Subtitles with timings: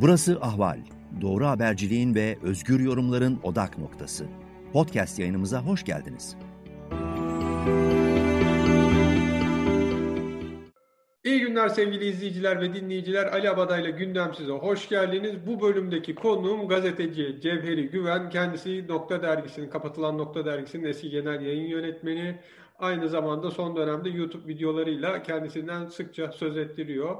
[0.00, 0.78] Burası Ahval.
[1.20, 4.26] Doğru haberciliğin ve özgür yorumların odak noktası.
[4.72, 6.36] Podcast yayınımıza hoş geldiniz.
[11.24, 13.26] İyi günler sevgili izleyiciler ve dinleyiciler.
[13.26, 15.46] Ali Abada ile gündem size hoş geldiniz.
[15.46, 18.30] Bu bölümdeki konuğum gazeteci Cevheri Güven.
[18.30, 22.38] Kendisi Nokta Dergisi'nin, kapatılan Nokta Dergisi'nin eski genel yayın yönetmeni.
[22.78, 27.16] Aynı zamanda son dönemde YouTube videolarıyla kendisinden sıkça söz ettiriyor.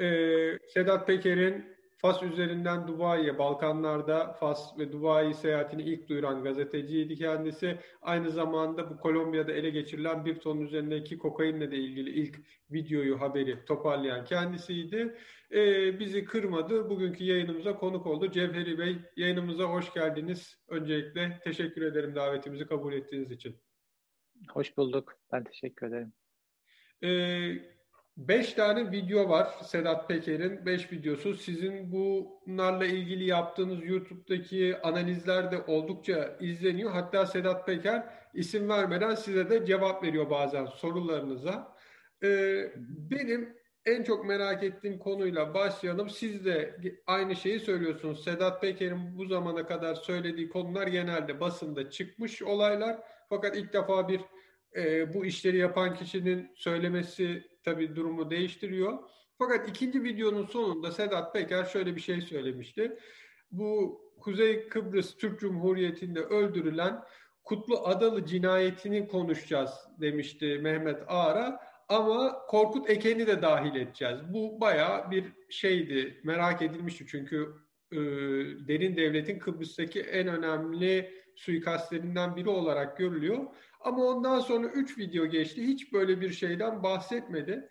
[0.00, 7.78] Ee, Sedat Peker'in Fas üzerinden Dubai'ye, Balkanlarda Fas ve Dubai seyahatini ilk duyuran gazeteciydi kendisi.
[8.02, 12.40] Aynı zamanda bu Kolombiya'da ele geçirilen bir ton üzerindeki kokainle de ilgili ilk
[12.70, 15.16] videoyu, haberi toparlayan kendisiydi.
[15.52, 16.90] Ee, bizi kırmadı.
[16.90, 18.30] Bugünkü yayınımıza konuk oldu.
[18.30, 20.58] Cevheri Bey, yayınımıza hoş geldiniz.
[20.68, 23.56] Öncelikle teşekkür ederim davetimizi kabul ettiğiniz için.
[24.50, 25.14] Hoş bulduk.
[25.32, 26.12] Ben teşekkür ederim.
[27.02, 27.77] Ee,
[28.18, 30.66] Beş tane video var Sedat Peker'in.
[30.66, 31.34] Beş videosu.
[31.34, 36.90] Sizin bunlarla ilgili yaptığınız YouTube'daki analizler de oldukça izleniyor.
[36.90, 41.76] Hatta Sedat Peker isim vermeden size de cevap veriyor bazen sorularınıza.
[42.24, 42.72] Ee,
[43.10, 46.10] benim en çok merak ettiğim konuyla başlayalım.
[46.10, 48.24] Siz de aynı şeyi söylüyorsunuz.
[48.24, 52.98] Sedat Peker'in bu zamana kadar söylediği konular genelde basında çıkmış olaylar.
[53.28, 54.20] Fakat ilk defa bir
[54.76, 58.98] e, bu işleri yapan kişinin söylemesi tabii durumu değiştiriyor.
[59.38, 62.96] Fakat ikinci videonun sonunda Sedat Peker şöyle bir şey söylemişti.
[63.50, 67.02] Bu Kuzey Kıbrıs Türk Cumhuriyeti'nde öldürülen
[67.44, 71.60] Kutlu Adalı cinayetini konuşacağız demişti Mehmet Ağar'a.
[71.88, 74.18] Ama Korkut Eken'i de dahil edeceğiz.
[74.28, 77.48] Bu baya bir şeydi, merak edilmişti çünkü
[77.92, 77.96] e,
[78.68, 83.46] derin devletin Kıbrıs'taki en önemli suikastlerinden biri olarak görülüyor.
[83.80, 85.62] Ama ondan sonra 3 video geçti.
[85.62, 87.70] Hiç böyle bir şeyden bahsetmedi.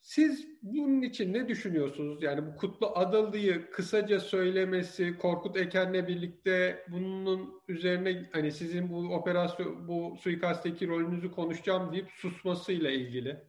[0.00, 2.22] Siz bunun için ne düşünüyorsunuz?
[2.22, 9.88] Yani bu Kutlu Adalı'yı kısaca söylemesi, Korkut Eken'le birlikte bunun üzerine hani sizin bu operasyon,
[9.88, 13.40] bu suikastteki rolünüzü konuşacağım deyip susmasıyla ilgili.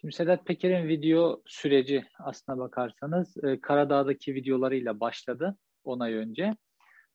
[0.00, 6.54] Şimdi Sedat Peker'in video süreci aslına bakarsanız e, Karadağ'daki videolarıyla başladı 10 ay önce.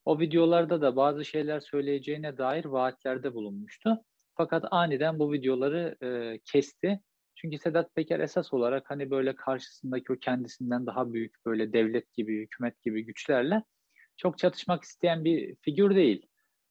[0.05, 3.97] O videolarda da bazı şeyler söyleyeceğine dair vaatlerde bulunmuştu.
[4.35, 6.99] Fakat aniden bu videoları e, kesti.
[7.35, 12.41] Çünkü Sedat Peker esas olarak hani böyle karşısındaki o kendisinden daha büyük böyle devlet gibi,
[12.41, 13.63] hükümet gibi güçlerle
[14.17, 16.25] çok çatışmak isteyen bir figür değil.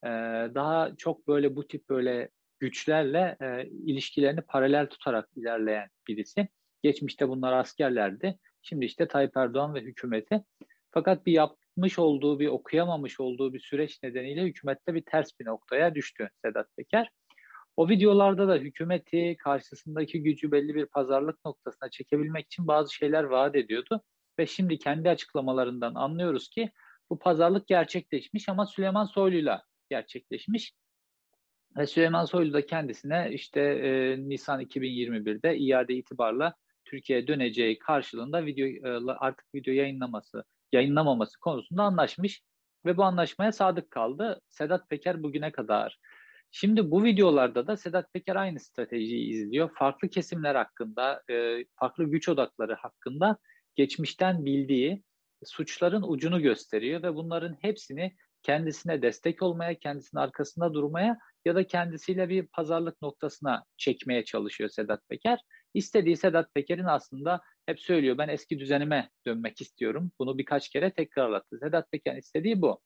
[0.04, 0.08] Ee,
[0.54, 2.28] daha çok böyle bu tip böyle
[2.60, 6.48] güçlerle e, ilişkilerini paralel tutarak ilerleyen birisi.
[6.82, 8.38] Geçmişte bunlar askerlerdi.
[8.62, 10.44] Şimdi işte Tayyip Erdoğan ve hükümeti.
[10.90, 15.46] Fakat bir yap, yapmış olduğu bir okuyamamış olduğu bir süreç nedeniyle hükümette bir ters bir
[15.46, 17.08] noktaya düştü Sedat Peker.
[17.76, 23.56] O videolarda da hükümeti karşısındaki gücü belli bir pazarlık noktasına çekebilmek için bazı şeyler vaat
[23.56, 24.02] ediyordu.
[24.38, 26.70] Ve şimdi kendi açıklamalarından anlıyoruz ki
[27.10, 30.72] bu pazarlık gerçekleşmiş ama Süleyman Soylu'yla gerçekleşmiş.
[31.76, 36.54] Ve Süleyman Soylu da kendisine işte e, Nisan 2021'de iade itibarla
[36.84, 42.42] Türkiye'ye döneceği karşılığında video e, artık video yayınlaması yayınlamaması konusunda anlaşmış
[42.86, 45.98] ve bu anlaşmaya sadık kaldı Sedat Peker bugüne kadar.
[46.50, 49.70] Şimdi bu videolarda da Sedat Peker aynı stratejiyi izliyor.
[49.74, 53.38] Farklı kesimler hakkında, e, farklı güç odakları hakkında
[53.76, 55.02] geçmişten bildiği
[55.44, 62.28] suçların ucunu gösteriyor ve bunların hepsini kendisine destek olmaya, kendisinin arkasında durmaya ya da kendisiyle
[62.28, 65.38] bir pazarlık noktasına çekmeye çalışıyor Sedat Peker.
[65.74, 70.12] İstediği Sedat Peker'in aslında hep söylüyor ben eski düzenime dönmek istiyorum.
[70.18, 71.58] Bunu birkaç kere tekrarlattı.
[71.58, 72.80] Sedat Peker'in istediği bu.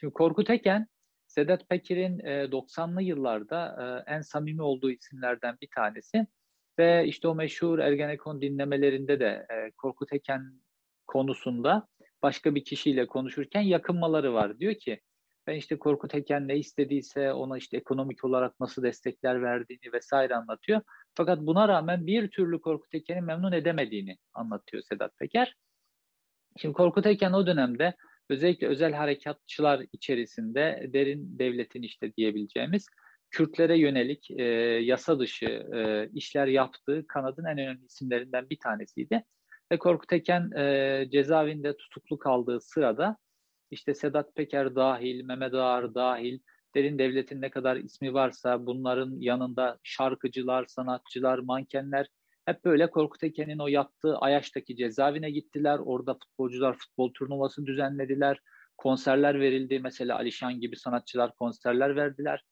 [0.00, 0.86] Şimdi Korkut Eken
[1.26, 3.76] Sedat Peker'in e, 90'lı yıllarda
[4.08, 6.26] e, en samimi olduğu isimlerden bir tanesi.
[6.78, 10.60] Ve işte o meşhur Ergenekon dinlemelerinde de e, Korkut Eken
[11.06, 11.88] konusunda
[12.22, 14.58] başka bir kişiyle konuşurken yakınmaları var.
[14.58, 15.00] Diyor ki
[15.46, 20.80] ben işte Korkut Eken ne istediyse ona işte ekonomik olarak nasıl destekler verdiğini vesaire anlatıyor.
[21.14, 25.56] Fakat buna rağmen bir türlü Korkut Eken'i memnun edemediğini anlatıyor Sedat Peker.
[26.56, 27.94] Şimdi Korkut Eken o dönemde
[28.30, 32.86] özellikle özel harekatçılar içerisinde derin devletin işte diyebileceğimiz
[33.32, 34.42] Kürtlere yönelik e,
[34.82, 39.24] yasa dışı e, işler yaptığı kanadın en önemli isimlerinden bir tanesiydi.
[39.72, 43.16] Ve Korkut Eken e, cezaevinde tutuklu kaldığı sırada
[43.72, 46.38] işte Sedat Peker dahil, Mehmet Ağar dahil,
[46.74, 52.06] derin devletin ne kadar ismi varsa bunların yanında şarkıcılar, sanatçılar, mankenler
[52.44, 55.78] hep böyle Korkut Eken'in o yaptığı Ayaş'taki cezaevine gittiler.
[55.78, 58.38] Orada futbolcular futbol turnuvası düzenlediler.
[58.78, 59.80] Konserler verildi.
[59.80, 62.44] Mesela Alişan gibi sanatçılar konserler verdiler.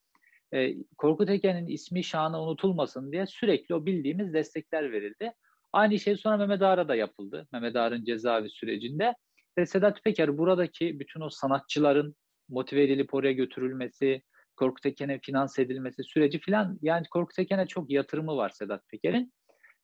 [0.55, 5.32] Ee, Korkut Eken'in ismi şanı unutulmasın diye sürekli o bildiğimiz destekler verildi.
[5.73, 7.49] Aynı şey sonra Mehmet Ağar'a da yapıldı.
[7.52, 9.14] Mehmet Ağar'ın cezaevi sürecinde.
[9.67, 12.17] Sedat Peker buradaki bütün o sanatçıların
[12.49, 14.23] motive edilip oraya götürülmesi,
[14.57, 19.33] Korkut Eken'e finanse edilmesi süreci filan yani Korkut Eken'e çok yatırımı var Sedat Peker'in.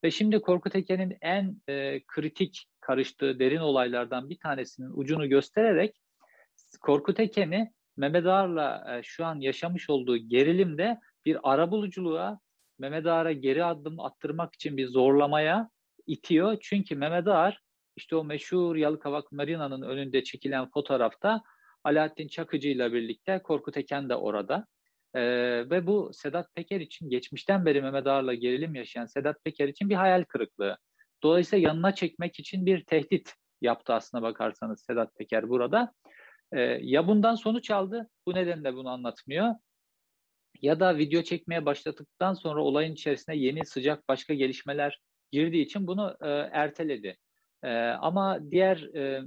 [0.05, 5.96] Ve şimdi Korkut Eken'in en e, kritik karıştığı derin olaylardan bir tanesinin ucunu göstererek
[6.81, 12.40] Korkut Eken'i Mehmet Ağar'la e, şu an yaşamış olduğu gerilimde bir arabuluculuğa
[12.78, 15.70] Mehmet Ağar'a geri adım attırmak için bir zorlamaya
[16.06, 16.56] itiyor.
[16.61, 17.62] Çünkü Mehmet Ağar
[17.96, 21.43] işte o meşhur Yalıkavak Marina'nın önünde çekilen fotoğrafta
[21.84, 24.66] Alaaddin Çakıcı ile birlikte Korkut Eken de orada.
[25.14, 25.20] Ee,
[25.70, 29.94] ve bu Sedat Peker için geçmişten beri Mehmet Ağar'la gerilim yaşayan Sedat Peker için bir
[29.94, 30.78] hayal kırıklığı.
[31.22, 35.92] Dolayısıyla yanına çekmek için bir tehdit yaptı aslına bakarsanız Sedat Peker burada.
[36.52, 39.54] Ee, ya bundan sonuç aldı, bu nedenle bunu anlatmıyor.
[40.62, 45.00] Ya da video çekmeye başladıktan sonra olayın içerisine yeni sıcak başka gelişmeler
[45.32, 47.16] girdiği için bunu e, erteledi.
[47.62, 49.22] E, ama diğer e,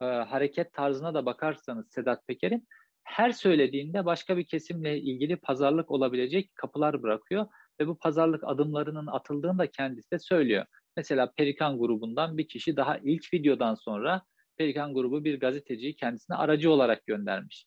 [0.00, 2.68] e, hareket tarzına da bakarsanız Sedat Peker'in
[3.04, 7.46] her söylediğinde başka bir kesimle ilgili pazarlık olabilecek kapılar bırakıyor
[7.80, 10.64] ve bu pazarlık adımlarının atıldığını da kendisi de söylüyor.
[10.96, 14.22] Mesela Perikan grubundan bir kişi daha ilk videodan sonra
[14.56, 17.66] Perikan grubu bir gazeteciyi kendisine aracı olarak göndermiş.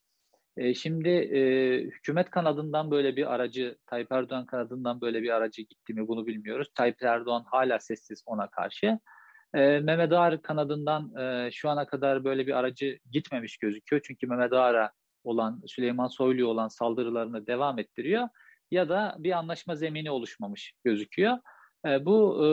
[0.58, 1.40] E, şimdi e,
[1.82, 6.68] hükümet kanadından böyle bir aracı, Tayyip Erdoğan kanadından böyle bir aracı gitti mi bunu bilmiyoruz.
[6.76, 9.00] Tayyip Erdoğan hala sessiz ona karşı.
[9.54, 14.02] E, Mehmet Ağar kanadından e, şu ana kadar böyle bir aracı gitmemiş gözüküyor.
[14.06, 14.92] Çünkü Mehmet Ağar'a
[15.24, 18.28] olan, Süleyman Soylu'ya olan saldırılarını devam ettiriyor.
[18.72, 21.38] Ya da bir anlaşma zemini oluşmamış gözüküyor.
[21.86, 22.48] E, bu e,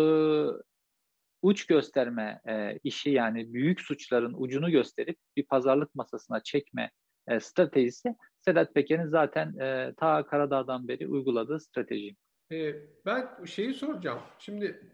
[1.43, 6.90] uç gösterme e, işi yani büyük suçların ucunu gösterip bir pazarlık masasına çekme
[7.29, 12.17] e, stratejisi Sedat Peker'in zaten e, ta Karadağ'dan beri uyguladığı strateji.
[12.52, 12.75] E,
[13.06, 14.20] ben şeyi soracağım.
[14.38, 14.94] Şimdi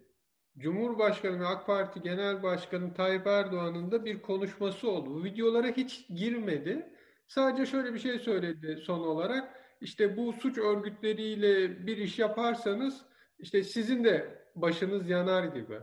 [0.61, 5.15] Cumhurbaşkanı ve AK Parti Genel Başkanı Tayyip Erdoğan'ın da bir konuşması oldu.
[5.15, 6.93] Bu videolara hiç girmedi.
[7.27, 9.61] Sadece şöyle bir şey söyledi son olarak.
[9.81, 13.03] İşte bu suç örgütleriyle bir iş yaparsanız
[13.39, 15.81] işte sizin de başınız yanar gibi.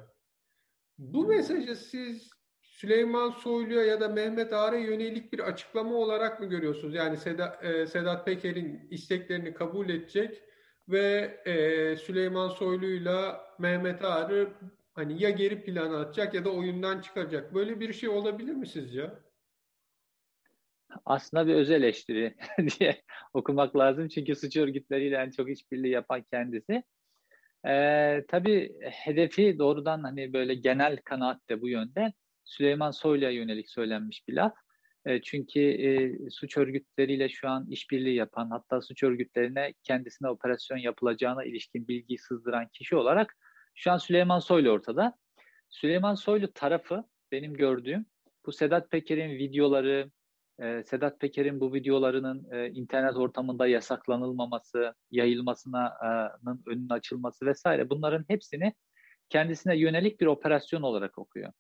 [0.97, 2.29] Bu mesajı siz
[2.61, 6.95] Süleyman Soylu'ya ya da Mehmet Ağar'a yönelik bir açıklama olarak mı görüyorsunuz?
[6.95, 10.43] Yani Sedat, e, Sedat Peker'in isteklerini kabul edecek
[10.89, 14.49] ve e, Süleyman Soylu'yla Mehmet Ağar'ı
[14.93, 17.53] hani ya geri plana atacak ya da oyundan çıkacak.
[17.53, 19.11] Böyle bir şey olabilir mi sizce?
[21.05, 22.35] Aslında bir özel eleştiri
[22.79, 23.01] diye
[23.33, 24.07] okumak lazım.
[24.07, 26.83] Çünkü suç örgütleriyle en çok işbirliği yapan kendisi.
[27.67, 32.13] Ee, tabii hedefi doğrudan hani böyle genel kanaat de bu yönde.
[32.43, 34.53] Süleyman Soylu'ya yönelik söylenmiş bir laf.
[35.07, 41.43] E, çünkü e, suç örgütleriyle şu an işbirliği yapan, hatta suç örgütlerine kendisine operasyon yapılacağına
[41.43, 43.37] ilişkin bilgi sızdıran kişi olarak
[43.75, 45.17] şu an Süleyman Soylu ortada.
[45.69, 48.05] Süleyman Soylu tarafı benim gördüğüm
[48.45, 50.11] bu Sedat Peker'in videoları,
[50.59, 55.89] e, Sedat Peker'in bu videolarının e, internet ortamında yasaklanılmaması, yayılmasının
[56.67, 58.73] önünün açılması vesaire bunların hepsini
[59.29, 61.53] kendisine yönelik bir operasyon olarak okuyor.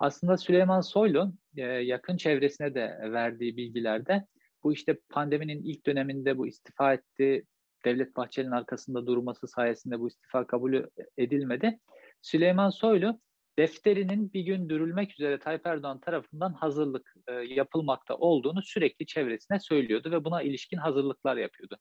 [0.00, 4.26] Aslında Süleyman Soylu e, yakın çevresine de verdiği bilgilerde
[4.62, 7.44] bu işte pandeminin ilk döneminde bu istifa etti.
[7.84, 10.84] Devlet Bahçeli'nin arkasında durması sayesinde bu istifa kabul
[11.18, 11.78] edilmedi.
[12.22, 13.20] Süleyman Soylu
[13.58, 20.10] defterinin bir gün dürülmek üzere Tayyip Erdoğan tarafından hazırlık e, yapılmakta olduğunu sürekli çevresine söylüyordu
[20.10, 21.76] ve buna ilişkin hazırlıklar yapıyordu.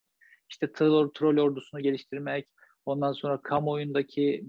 [0.49, 2.47] İşte troll, ordusunu geliştirmek,
[2.89, 4.45] Ondan sonra kamuoyundaki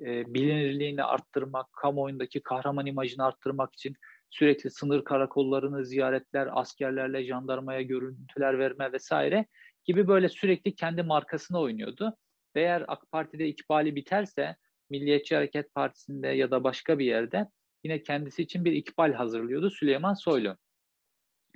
[0.00, 3.96] e, bilinirliğini arttırmak, kamuoyundaki kahraman imajını arttırmak için
[4.30, 9.46] sürekli sınır karakollarını ziyaretler, askerlerle jandarmaya görüntüler verme vesaire
[9.84, 12.16] gibi böyle sürekli kendi markasını oynuyordu.
[12.54, 14.56] Eğer AK Parti'de ikbali biterse
[14.90, 17.46] Milliyetçi Hareket Partisi'nde ya da başka bir yerde
[17.84, 20.56] yine kendisi için bir ikbal hazırlıyordu Süleyman Soylu.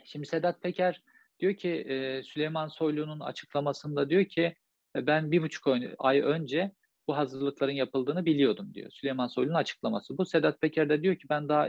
[0.05, 1.03] Şimdi Sedat Peker
[1.41, 1.87] diyor ki
[2.25, 4.55] Süleyman Soylu'nun açıklamasında diyor ki
[4.97, 5.67] ben bir buçuk
[5.99, 6.73] ay önce
[7.09, 8.91] bu hazırlıkların yapıldığını biliyordum diyor.
[8.91, 10.27] Süleyman Soylu'nun açıklaması bu.
[10.27, 11.69] Sedat Peker de diyor ki ben daha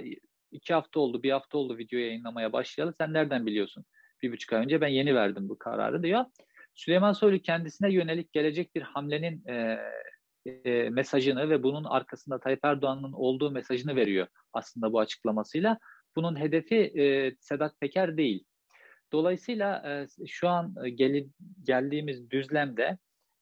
[0.52, 2.94] iki hafta oldu, bir hafta oldu video yayınlamaya başlayalı.
[2.98, 3.86] Sen nereden biliyorsun?
[4.22, 6.26] Bir buçuk ay önce ben yeni verdim bu kararı diyor.
[6.76, 9.80] Süleyman Soylu kendisine yönelik gelecek bir hamlenin e,
[10.46, 15.78] e, mesajını ve bunun arkasında Tayyip Erdoğan'ın olduğu mesajını veriyor aslında bu açıklamasıyla.
[16.16, 18.44] Bunun hedefi e, Sedat Peker değil.
[19.12, 21.26] Dolayısıyla e, şu an e, gel,
[21.64, 22.98] geldiğimiz düzlemde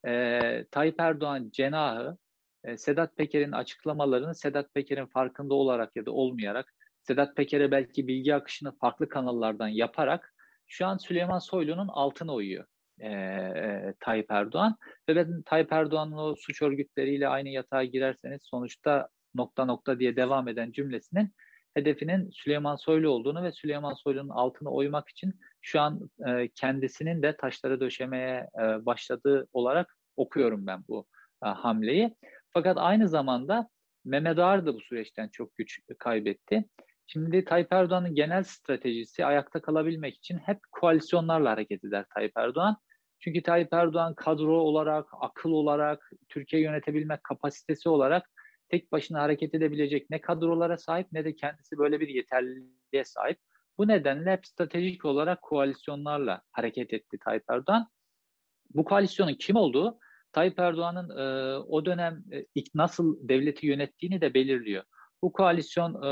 [0.07, 2.17] e, Tayyip Erdoğan cenahı
[2.63, 8.35] e, Sedat Peker'in açıklamalarını Sedat Peker'in farkında olarak ya da olmayarak Sedat Peker'e belki bilgi
[8.35, 10.33] akışını farklı kanallardan yaparak
[10.67, 12.65] şu an Süleyman Soylu'nun altına uyuyor
[12.99, 14.77] e, e, Tayyip Erdoğan.
[15.09, 20.47] Ve ben Tayyip Erdoğan'ın o suç örgütleriyle aynı yatağa girerseniz sonuçta nokta nokta diye devam
[20.47, 21.33] eden cümlesinin
[21.73, 27.37] hedefinin Süleyman Soylu olduğunu ve Süleyman Soylu'nun altına oymak için şu an e, kendisinin de
[27.37, 31.05] taşları döşemeye e, başladığı olarak okuyorum ben bu
[31.45, 32.15] e, hamleyi.
[32.53, 33.69] Fakat aynı zamanda
[34.05, 36.65] Mehmet Ağar da bu süreçten çok güç kaybetti.
[37.07, 42.77] Şimdi Tayyip Erdoğan'ın genel stratejisi ayakta kalabilmek için hep koalisyonlarla hareket eder Tayyip Erdoğan.
[43.19, 48.29] Çünkü Tayyip Erdoğan kadro olarak, akıl olarak, Türkiye yönetebilmek kapasitesi olarak
[48.69, 53.37] tek başına hareket edebilecek ne kadrolara sahip ne de kendisi böyle bir yeterliliğe sahip.
[53.77, 57.87] Bu nedenle hep stratejik olarak koalisyonlarla hareket etti Tayyip Erdoğan.
[58.73, 59.99] Bu koalisyonun kim olduğu
[60.33, 62.45] Tayyip Erdoğan'ın e, o dönem e,
[62.75, 64.83] nasıl devleti yönettiğini de belirliyor.
[65.21, 66.09] Bu koalisyon e,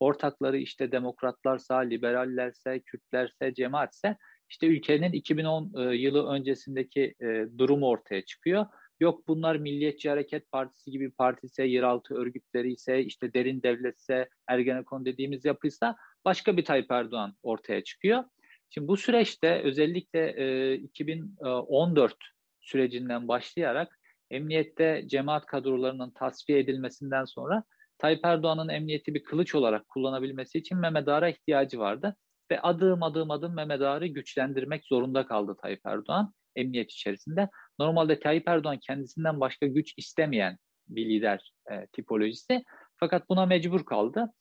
[0.00, 4.16] ortakları işte demokratlarsa, liberallerse, Kürtlerse, cemaatse
[4.48, 8.66] işte ülkenin 2010 e, yılı öncesindeki e, durumu ortaya çıkıyor.
[9.02, 15.04] Yok bunlar Milliyetçi Hareket Partisi gibi parti ise, yeraltı örgütleri ise, işte derin devletse, Ergenekon
[15.04, 18.24] dediğimiz yapıysa başka bir Tayyip Erdoğan ortaya çıkıyor.
[18.70, 22.16] Şimdi bu süreçte özellikle e, 2014
[22.60, 27.64] sürecinden başlayarak emniyette cemaat kadrolarının tasfiye edilmesinden sonra
[27.98, 32.16] Tayyip Erdoğan'ın emniyeti bir kılıç olarak kullanabilmesi için Mehmet Ağar'a ihtiyacı vardı.
[32.50, 37.48] Ve adım adım adım Mehmet Ağar'ı güçlendirmek zorunda kaldı Tayyip Erdoğan emniyet içerisinde.
[37.78, 42.64] Normalde Tayyip Erdoğan kendisinden başka güç istemeyen bir lider e, tipolojisi.
[42.96, 44.32] Fakat buna mecbur kaldı.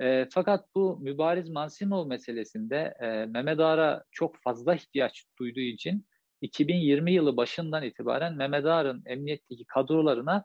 [0.00, 6.06] E, fakat bu Mübariz Mansimov meselesinde e, Mehmet Ağar'a çok fazla ihtiyaç duyduğu için
[6.40, 10.44] 2020 yılı başından itibaren Mehmet Ağar'ın emniyetteki kadrolarına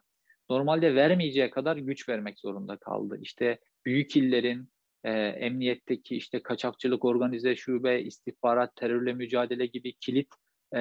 [0.49, 3.19] normalde vermeyeceği kadar güç vermek zorunda kaldı.
[3.21, 4.69] İşte büyük illerin,
[5.03, 10.27] e, emniyetteki işte kaçakçılık, organize şube, istihbarat, terörle mücadele gibi kilit
[10.73, 10.79] e,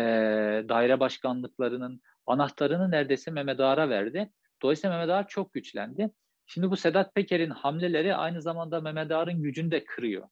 [0.68, 4.30] daire başkanlıklarının anahtarını neredeyse Mehmet Ağar'a verdi.
[4.62, 6.10] Dolayısıyla Mehmet Ağar çok güçlendi.
[6.46, 10.28] Şimdi bu Sedat Peker'in hamleleri aynı zamanda Mehmet Ağar'ın gücünü de kırıyor.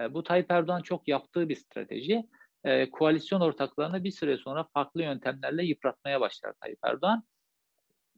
[0.00, 2.26] E, bu Tayyip Erdoğan çok yaptığı bir strateji.
[2.64, 7.22] E, koalisyon ortaklarını bir süre sonra farklı yöntemlerle yıpratmaya başlar Tayyip Erdoğan.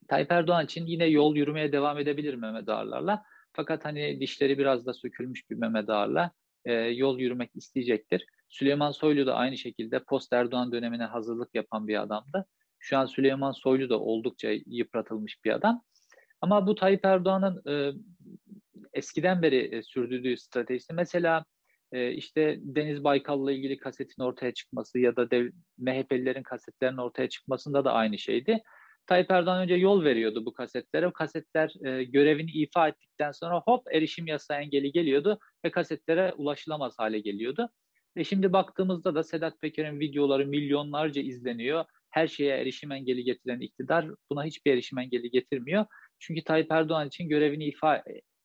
[0.08, 3.22] Tayyip Erdoğan için yine yol yürümeye devam edebilir Mehmet Ağar'larla.
[3.52, 6.30] Fakat hani dişleri biraz da sökülmüş bir Mehmet Ağar'la
[6.64, 8.26] e, yol yürümek isteyecektir.
[8.48, 12.46] Süleyman Soylu da aynı şekilde post Erdoğan dönemine hazırlık yapan bir adamdı.
[12.78, 15.82] Şu an Süleyman Soylu da oldukça yıpratılmış bir adam.
[16.40, 17.92] Ama bu Tayyip Erdoğan'ın e,
[18.92, 21.44] eskiden beri e, sürdürdüğü stratejisi mesela
[21.92, 27.84] e, işte Deniz Baykal'la ilgili kasetin ortaya çıkması ya da dev, MHP'lilerin kasetlerinin ortaya çıkmasında
[27.84, 28.62] da aynı şeydi.
[29.06, 31.12] Tayyip Erdoğan önce yol veriyordu bu kasetlere.
[31.12, 37.18] Kasetler e, görevini ifa ettikten sonra hop erişim yasağı engeli geliyordu ve kasetlere ulaşılamaz hale
[37.20, 37.70] geliyordu.
[38.18, 41.84] Ve şimdi baktığımızda da Sedat Peker'in videoları milyonlarca izleniyor.
[42.10, 45.86] Her şeye erişim engeli getiren iktidar buna hiçbir erişim engeli getirmiyor.
[46.18, 48.04] Çünkü Tayyip Erdoğan için görevini ifa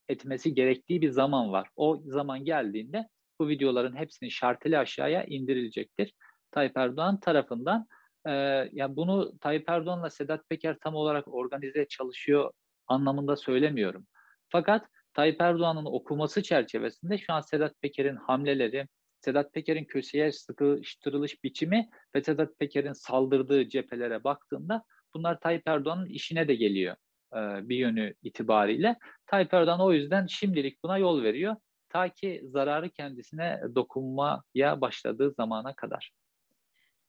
[0.09, 1.69] etmesi gerektiği bir zaman var.
[1.75, 3.07] O zaman geldiğinde
[3.39, 6.13] bu videoların hepsini şarteli aşağıya indirilecektir.
[6.51, 7.87] Tayyip Erdoğan tarafından
[8.25, 8.31] e,
[8.71, 12.51] yani bunu Tayyip Erdoğan'la Sedat Peker tam olarak organize çalışıyor
[12.87, 14.07] anlamında söylemiyorum.
[14.49, 18.87] Fakat Tayyip Erdoğan'ın okuması çerçevesinde şu an Sedat Peker'in hamleleri,
[19.25, 26.47] Sedat Peker'in köşeye sıkıştırılış biçimi ve Sedat Peker'in saldırdığı cephelere baktığında bunlar Tayyip Erdoğan'ın işine
[26.47, 26.95] de geliyor
[27.33, 28.95] e, bir yönü itibariyle.
[29.25, 31.55] Tayyip Erdoğan o yüzden şimdilik buna yol veriyor.
[31.89, 36.11] Ta ki zararı kendisine dokunmaya başladığı zamana kadar.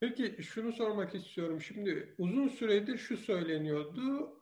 [0.01, 1.61] Peki şunu sormak istiyorum.
[1.61, 4.33] Şimdi uzun süredir şu söyleniyordu.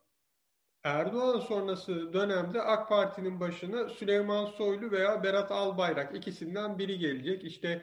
[0.85, 7.45] Erdoğan sonrası dönemde AK Parti'nin başına Süleyman Soylu veya Berat Albayrak ikisinden biri gelecek.
[7.45, 7.83] İşte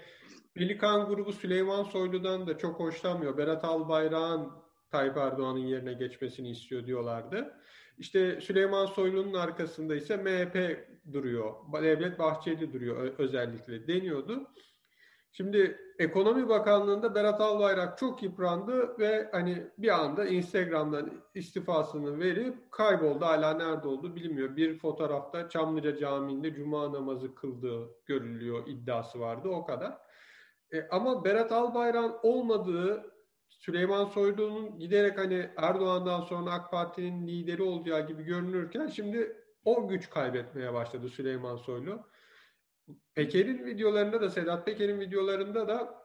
[0.54, 3.38] Pelikan grubu Süleyman Soylu'dan da çok hoşlanmıyor.
[3.38, 4.52] Berat Albayrak'ın
[4.92, 7.54] Tayyip Erdoğan'ın yerine geçmesini istiyor diyorlardı.
[7.98, 11.54] İşte Süleyman Soylu'nun arkasında ise MHP duruyor.
[11.74, 14.48] Devlet Bahçeli duruyor özellikle deniyordu.
[15.32, 23.26] Şimdi Ekonomi Bakanlığı'nda Berat Albayrak çok yıprandı ve hani bir anda Instagram'dan istifasını verip kayboldu.
[23.26, 24.56] Hala nerede oldu bilmiyor.
[24.56, 29.98] Bir fotoğrafta Çamlıca Camii'nde cuma namazı kıldığı görülüyor iddiası vardı o kadar.
[30.74, 33.14] E, ama Berat Albayrak'ın olmadığı
[33.50, 40.10] Süleyman Soylu'nun giderek hani Erdoğan'dan sonra AK Parti'nin lideri olacağı gibi görünürken şimdi o güç
[40.10, 42.06] kaybetmeye başladı Süleyman Soylu.
[43.16, 46.00] Peker'in videolarında da Sedat Peker'in videolarında da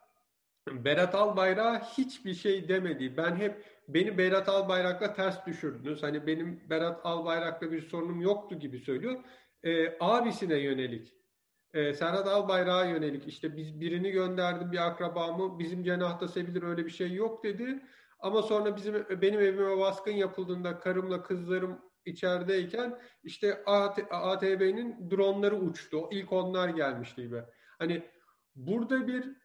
[0.68, 3.16] Berat Albayrak'a hiçbir şey demedi.
[3.16, 6.02] Ben hep beni Berat Albayrak'la ters düşürdünüz.
[6.02, 9.24] Hani benim Berat Albayrak'la bir sorunum yoktu gibi söylüyor.
[9.62, 11.14] Ee, abisine yönelik.
[11.74, 13.28] Ee, Serhat Albayrak'a yönelik.
[13.28, 15.58] İşte biz birini gönderdim bir akrabamı.
[15.58, 17.82] Bizim cenahta sevilir öyle bir şey yok dedi.
[18.18, 23.64] Ama sonra bizim benim evime baskın yapıldığında karımla kızlarım içerideyken işte
[24.10, 26.08] ATB'nin dronları uçtu.
[26.10, 27.42] İlk onlar gelmişti gibi.
[27.78, 28.02] Hani
[28.54, 29.44] burada bir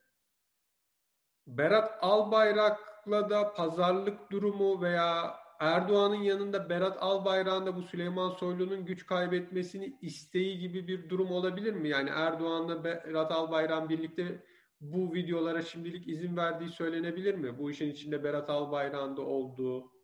[1.48, 9.06] Berat Albayrak'la da pazarlık durumu veya Erdoğan'ın yanında Berat Albayrak'ın da bu Süleyman Soylu'nun güç
[9.06, 11.90] kaybetmesini isteği gibi bir durum olabilir mi?
[11.90, 14.44] Yani Erdoğan'la Berat Albayrak'ın birlikte
[14.82, 17.58] bu videolara şimdilik izin verdiği söylenebilir mi?
[17.58, 19.99] Bu işin içinde Berat Albayrak'ın da olduğu.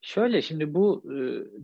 [0.00, 1.16] Şöyle şimdi bu e,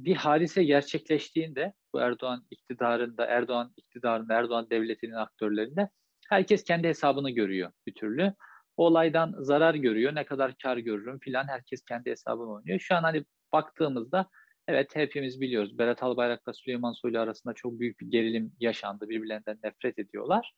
[0.04, 5.88] bir hadise gerçekleştiğinde bu Erdoğan iktidarında, Erdoğan iktidarında, Erdoğan devletinin aktörlerinde
[6.28, 8.34] herkes kendi hesabını görüyor bir türlü.
[8.76, 12.78] O olaydan zarar görüyor, ne kadar kar görürüm filan herkes kendi hesabını oynuyor.
[12.80, 14.28] Şu an hani baktığımızda
[14.68, 19.08] evet hepimiz biliyoruz Berat Albayrak'la Süleyman Soylu arasında çok büyük bir gerilim yaşandı.
[19.08, 20.54] Birbirlerinden nefret ediyorlar.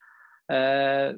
[0.50, 0.56] Ee,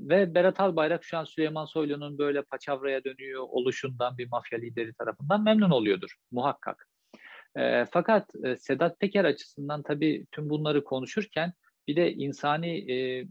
[0.08, 5.42] ve Berat Albayrak şu an Süleyman Soylu'nun böyle paçavraya dönüyor oluşundan bir mafya lideri tarafından
[5.42, 6.88] memnun oluyordur muhakkak.
[7.56, 11.52] Ee, fakat e, Sedat Peker açısından tabii tüm bunları konuşurken
[11.88, 13.26] bir de insani e,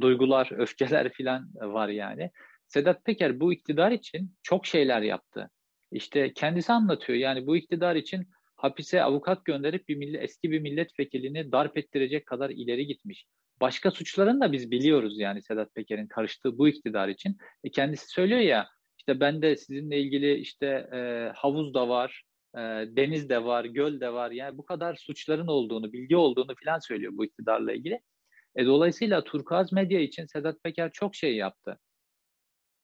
[0.00, 2.30] duygular, öfkeler falan var yani.
[2.66, 5.50] Sedat Peker bu iktidar için çok şeyler yaptı.
[5.92, 11.52] İşte kendisi anlatıyor yani bu iktidar için hapise avukat gönderip bir millet, eski bir milletvekilini
[11.52, 13.26] darp ettirecek kadar ileri gitmiş.
[13.60, 17.36] Başka suçların da biz biliyoruz yani Sedat Peker'in karıştığı bu iktidar için.
[17.64, 22.22] E kendisi söylüyor ya işte ben de sizinle ilgili işte e, havuz da var,
[22.54, 22.60] e,
[22.96, 24.30] deniz de var, göl de var.
[24.30, 28.00] Yani bu kadar suçların olduğunu, bilgi olduğunu falan söylüyor bu iktidarla ilgili.
[28.56, 31.78] E, dolayısıyla Turkuaz Medya için Sedat Peker çok şey yaptı.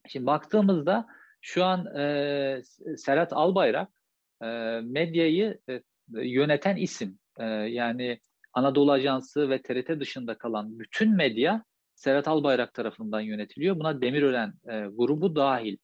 [0.08, 1.06] Şimdi baktığımızda
[1.40, 2.62] şu an e,
[2.96, 3.88] Serhat Albayrak
[4.42, 4.46] e,
[4.82, 7.18] medyayı e, yöneten isim.
[7.40, 8.20] E, yani
[8.54, 13.78] Anadolu Ajansı ve TRT dışında kalan bütün medya Serhat Albayrak tarafından yönetiliyor.
[13.78, 15.76] Buna Demirören e, grubu dahil.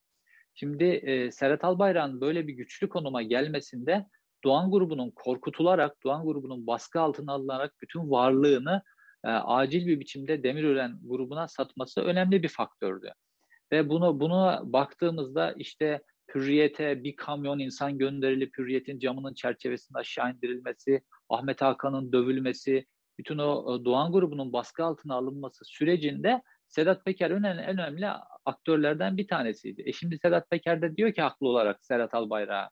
[0.55, 4.07] Şimdi e, Serhat Albayrak'ın böyle bir güçlü konuma gelmesinde
[4.45, 8.83] Doğan grubunun korkutularak, Doğan grubunun baskı altına alınarak bütün varlığını
[9.25, 13.13] e, acil bir biçimde Demirören grubuna satması önemli bir faktördü.
[13.73, 16.03] Ve bunu buna baktığımızda işte
[16.35, 22.87] Hürriyet'e bir kamyon insan gönderilip Hürriyet'in camının çerçevesinde aşağı indirilmesi, Ahmet Hakan'ın dövülmesi,
[23.19, 28.09] bütün o e, Doğan grubunun baskı altına alınması sürecinde Sedat Peker en, en önemli
[28.45, 29.83] aktörlerden bir tanesiydi.
[29.87, 32.71] E şimdi Sedat Peker de diyor ki haklı olarak Serhat Albayrak'a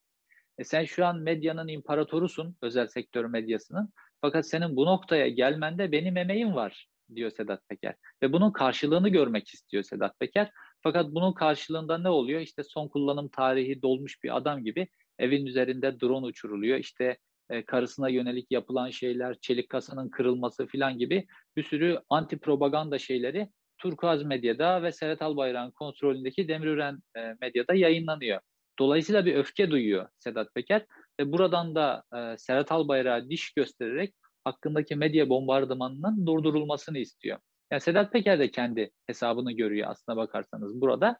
[0.58, 3.92] e sen şu an medyanın imparatorusun, özel sektör medyasının.
[4.20, 7.94] Fakat senin bu noktaya gelmende benim emeğim var diyor Sedat Peker.
[8.22, 10.50] Ve bunun karşılığını görmek istiyor Sedat Peker.
[10.82, 12.40] Fakat bunun karşılığında ne oluyor?
[12.40, 14.88] İşte son kullanım tarihi dolmuş bir adam gibi
[15.18, 16.78] evin üzerinde drone uçuruluyor.
[16.78, 17.18] İşte
[17.50, 23.48] e, karısına yönelik yapılan şeyler, çelik kasanın kırılması falan gibi bir sürü anti propaganda şeyleri
[23.78, 28.40] Turkuaz medyada ve Serhat Albayrak'ın kontrolündeki Demirören e, medyada yayınlanıyor.
[28.78, 30.86] Dolayısıyla bir öfke duyuyor Sedat Peker
[31.20, 34.14] ve buradan da e, Serhat Albayrak'a diş göstererek
[34.44, 37.38] hakkındaki medya bombardımanının durdurulmasını istiyor.
[37.70, 41.18] Yani Sedat Peker de kendi hesabını görüyor aslına bakarsanız burada.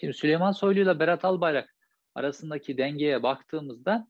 [0.00, 1.76] Şimdi Süleyman Soylu ile Berat Albayrak
[2.14, 4.08] arasındaki dengeye baktığımızda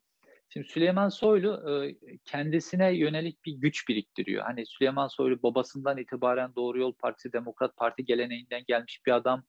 [0.48, 4.44] şimdi Süleyman Soylu e, kendisine yönelik bir güç biriktiriyor.
[4.44, 9.44] Hani Süleyman Soylu babasından itibaren Doğru Yol Partisi, Demokrat Parti geleneğinden gelmiş bir adam.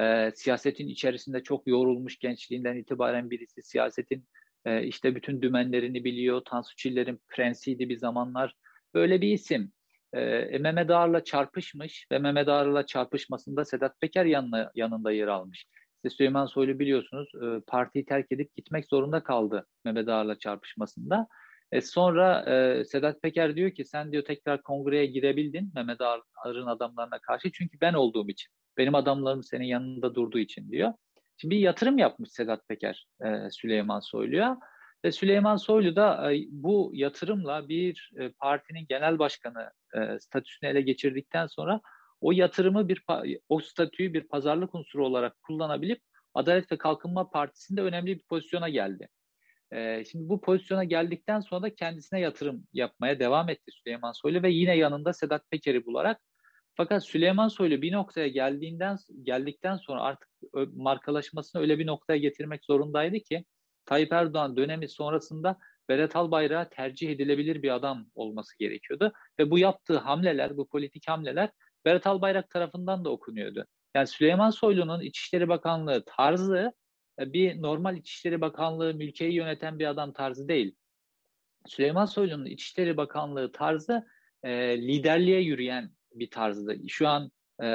[0.00, 3.62] E, siyasetin içerisinde çok yorulmuş gençliğinden itibaren birisi.
[3.62, 4.28] Siyasetin
[4.64, 6.42] e, işte bütün dümenlerini biliyor.
[6.44, 8.54] Tansu Çiller'in prensiydi bir zamanlar.
[8.94, 9.72] Böyle bir isim.
[10.12, 15.66] E, Mehmet Ağar'la çarpışmış ve Mehmet Ağar'la çarpışmasında Sedat Peker yanına, yanında yer almış.
[15.96, 21.26] İşte Süleyman Soylu biliyorsunuz e, partiyi terk edip gitmek zorunda kaldı Mehmet Ağar'la çarpışmasında.
[21.72, 27.18] E, sonra e, Sedat Peker diyor ki sen diyor tekrar kongreye girebildin Mehmet Ağar'ın adamlarına
[27.18, 28.52] karşı çünkü ben olduğum için.
[28.76, 30.92] Benim adamlarım senin yanında durduğu için diyor.
[31.36, 34.58] Şimdi bir yatırım yapmış Sedat Peker e, Süleyman Soylu'ya.
[35.04, 40.80] Ve Süleyman Soylu da e, bu yatırımla bir e, partinin genel başkanı e, statüsünü ele
[40.80, 41.80] geçirdikten sonra
[42.20, 43.04] o yatırımı bir
[43.48, 46.02] o statüyü bir pazarlık unsuru olarak kullanabilip
[46.34, 49.08] Adalet ve Kalkınma Partisi'nde önemli bir pozisyona geldi.
[50.10, 54.76] Şimdi bu pozisyona geldikten sonra da kendisine yatırım yapmaya devam etti Süleyman Soylu ve yine
[54.76, 56.20] yanında Sedat Peker'i bularak
[56.74, 60.28] fakat Süleyman Soylu bir noktaya geldiğinden geldikten sonra artık
[60.72, 63.44] markalaşmasını öyle bir noktaya getirmek zorundaydı ki
[63.88, 69.12] Tayyip Erdoğan dönemi sonrasında Berat Albayrak'a tercih edilebilir bir adam olması gerekiyordu.
[69.38, 71.50] Ve bu yaptığı hamleler, bu politik hamleler
[71.84, 73.66] Berat Albayrak tarafından da okunuyordu.
[73.94, 76.72] Yani Süleyman Soylu'nun İçişleri Bakanlığı tarzı
[77.20, 80.74] e, bir normal İçişleri Bakanlığı mülkiyi yöneten bir adam tarzı değil.
[81.66, 84.06] Süleyman Soylu'nun İçişleri Bakanlığı tarzı
[84.42, 86.88] e, liderliğe yürüyen bir tarzdı.
[86.88, 87.30] Şu an
[87.62, 87.66] e,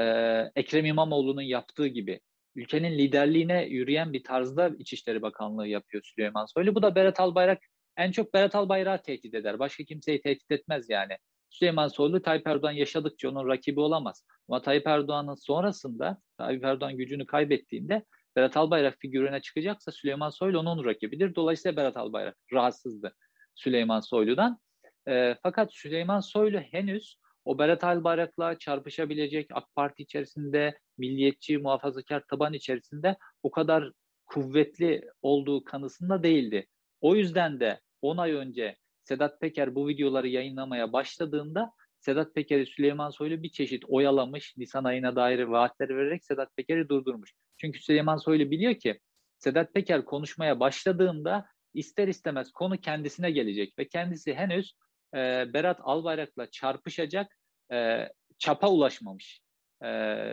[0.56, 2.20] Ekrem İmamoğlu'nun yaptığı gibi
[2.56, 6.76] ülkenin liderliğine yürüyen bir tarzda İçişleri Bakanlığı yapıyor Süleyman Soylu.
[6.76, 7.60] Bu da Berat Albayrak
[7.98, 9.60] En çok Berat Albayrak'ı tehdit eder.
[9.60, 11.18] Başka kimseyi tehdit etmez yani.
[11.50, 14.26] Süleyman Soylu Tayyip Erdoğan yaşadıkça onun rakibi olamaz.
[14.50, 20.86] Ama Tayyip Erdoğan'ın sonrasında Tayyip Erdoğan gücünü kaybettiğinde Berat Albayrak figürüne çıkacaksa Süleyman Soylu onun
[20.86, 21.36] rakibidir.
[21.36, 23.16] Dolayısıyla Berat Albayrak rahatsızdı
[23.56, 24.60] Süleyman Soylu'dan.
[25.08, 32.54] E, fakat Süleyman Soylu henüz o Berat Albayrak'la çarpışabilecek AK Parti içerisinde milliyetçi, muhafazakar taban
[32.54, 33.92] içerisinde o kadar
[34.26, 36.68] kuvvetli olduğu kanısında değildi.
[37.02, 43.10] O yüzden de 10 ay önce Sedat Peker bu videoları yayınlamaya başladığında Sedat Peker'i Süleyman
[43.10, 47.34] Soylu bir çeşit oyalamış, Nisan ayına dair vaatler vererek Sedat Peker'i durdurmuş.
[47.58, 49.00] Çünkü Süleyman Soylu biliyor ki
[49.38, 54.76] Sedat Peker konuşmaya başladığında ister istemez konu kendisine gelecek ve kendisi henüz
[55.14, 55.18] e,
[55.54, 57.38] Berat Albayrak'la çarpışacak
[57.74, 59.43] e, çapa ulaşmamış.
[59.84, 59.90] E,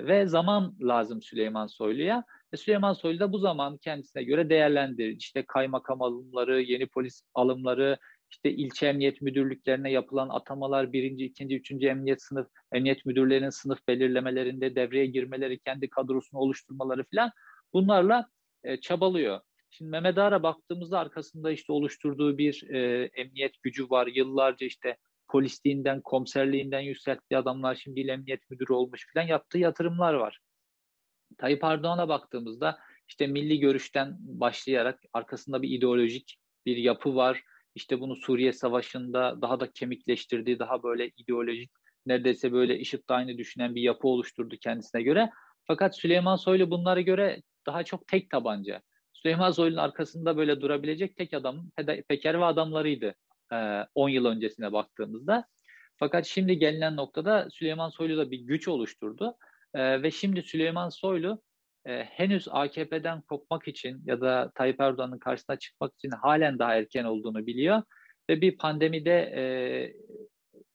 [0.06, 2.24] ve zaman lazım Süleyman Soylu'ya.
[2.52, 5.16] Ve Süleyman Soylu da bu zaman kendisine göre değerlendirir.
[5.16, 7.98] İşte kaymakam alımları, yeni polis alımları,
[8.30, 14.74] işte ilçe emniyet müdürlüklerine yapılan atamalar, birinci, ikinci, üçüncü emniyet sınıf, emniyet müdürlerinin sınıf belirlemelerinde
[14.74, 17.30] devreye girmeleri, kendi kadrosunu oluşturmaları falan
[17.72, 18.26] bunlarla
[18.64, 19.40] e, çabalıyor.
[19.70, 24.06] Şimdi Mehmet Ağar'a baktığımızda arkasında işte oluşturduğu bir e, emniyet gücü var.
[24.06, 24.96] Yıllarca işte
[25.30, 30.40] polisliğinden, komiserliğinden yükselttiği adamlar şimdi emniyet müdürü olmuş falan yaptığı yatırımlar var.
[31.38, 37.42] Tayyip Erdoğan'a baktığımızda işte milli görüşten başlayarak arkasında bir ideolojik bir yapı var.
[37.74, 41.70] İşte bunu Suriye Savaşı'nda daha da kemikleştirdiği, daha böyle ideolojik,
[42.06, 45.30] neredeyse böyle IŞİD'de aynı düşünen bir yapı oluşturdu kendisine göre.
[45.66, 48.82] Fakat Süleyman Soylu bunlara göre daha çok tek tabanca.
[49.12, 51.70] Süleyman Soylu'nun arkasında böyle durabilecek tek adam
[52.08, 53.14] Peker ve adamlarıydı
[53.94, 55.44] 10 yıl öncesine baktığımızda.
[55.96, 59.36] Fakat şimdi gelinen noktada Süleyman Soylu da bir güç oluşturdu.
[59.74, 61.42] Ve şimdi Süleyman Soylu
[61.86, 67.46] henüz AKP'den kopmak için ya da Tayyip Erdoğan'ın karşısına çıkmak için halen daha erken olduğunu
[67.46, 67.82] biliyor.
[68.30, 69.42] Ve bir pandemide e,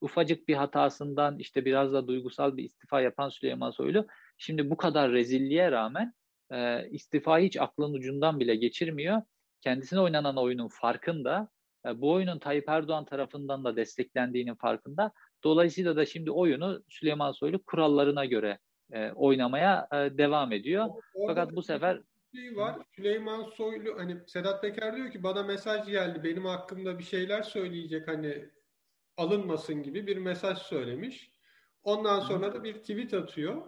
[0.01, 4.07] ufacık bir hatasından işte biraz da duygusal bir istifa yapan Süleyman Soylu
[4.37, 6.13] şimdi bu kadar rezilliğe rağmen
[6.51, 9.21] e, istifa hiç aklın ucundan bile geçirmiyor.
[9.61, 11.49] Kendisine oynanan oyunun farkında.
[11.87, 15.11] E, bu oyunun Tayyip Erdoğan tarafından da desteklendiğinin farkında.
[15.43, 18.59] Dolayısıyla da şimdi oyunu Süleyman Soylu kurallarına göre
[18.91, 20.85] e, oynamaya e, devam ediyor.
[21.13, 22.01] Orada Fakat bu sefer
[22.35, 22.75] şey var.
[22.95, 26.23] Süleyman Soylu hani Sedat Peker diyor ki bana mesaj geldi.
[26.23, 28.45] Benim hakkımda bir şeyler söyleyecek hani
[29.17, 31.31] alınmasın gibi bir mesaj söylemiş.
[31.83, 33.61] Ondan sonra da bir tweet atıyor.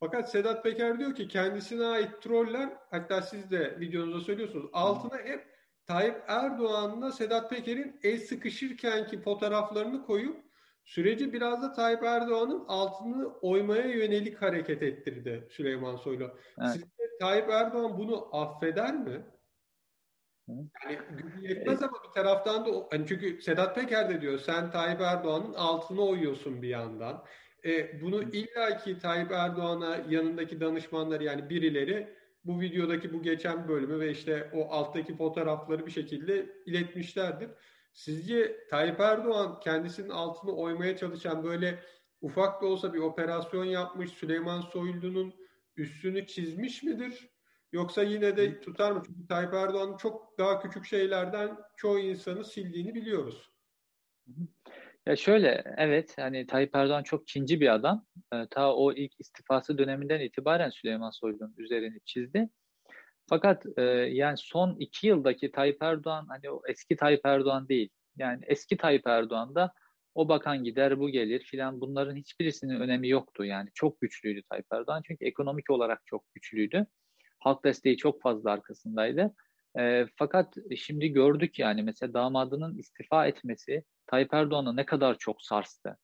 [0.00, 5.51] Fakat Sedat Peker diyor ki kendisine ait troller hatta siz de videonuzda söylüyorsunuz altına hep
[5.86, 10.44] Tayyip Erdoğan'la Sedat Peker'in el sıkışırkenki fotoğraflarını koyup
[10.84, 16.38] süreci biraz da Tayyip Erdoğan'ın altını oymaya yönelik hareket ettirdi Süleyman Soylu.
[16.60, 16.70] Evet.
[16.72, 16.86] Sizce
[17.20, 19.26] Tayyip Erdoğan bunu affeder mi?
[20.48, 20.98] Yani
[21.40, 26.02] yetmez ama bir taraftan da hani çünkü Sedat Peker de diyor sen Tayyip Erdoğan'ın altını
[26.06, 27.24] oyuyorsun bir yandan.
[27.64, 34.10] E, bunu illaki Tayyip Erdoğan'a yanındaki danışmanları yani birileri bu videodaki bu geçen bölümü ve
[34.10, 37.50] işte o alttaki fotoğrafları bir şekilde iletmişlerdir.
[37.92, 41.82] Sizce Tayyip Erdoğan kendisinin altını oymaya çalışan böyle
[42.20, 45.34] ufak da olsa bir operasyon yapmış Süleyman Soylu'nun
[45.76, 47.28] üstünü çizmiş midir?
[47.72, 49.02] Yoksa yine de tutar mı?
[49.06, 53.52] Çünkü Tayyip Erdoğan'ın çok daha küçük şeylerden çoğu insanı sildiğini biliyoruz.
[55.06, 58.06] Ya şöyle evet hani Tayyip Erdoğan çok kinci bir adam.
[58.34, 62.48] Ee, ta o ilk istifası döneminden itibaren Süleyman Soylu'nun üzerini çizdi.
[63.28, 67.90] Fakat e, yani son iki yıldaki Tayyip Erdoğan hani o eski Tayyip Erdoğan değil.
[68.16, 69.72] Yani eski Tayyip Erdoğan'da
[70.14, 73.44] o bakan gider bu gelir filan bunların hiçbirisinin önemi yoktu.
[73.44, 76.86] Yani çok güçlüydü Tayyip Erdoğan çünkü ekonomik olarak çok güçlüydü.
[77.38, 79.34] Halk desteği çok fazla arkasındaydı.
[79.78, 85.96] E, fakat şimdi gördük yani mesela damadının istifa etmesi Tayyip Erdoğan'ı ne kadar çok sarstı.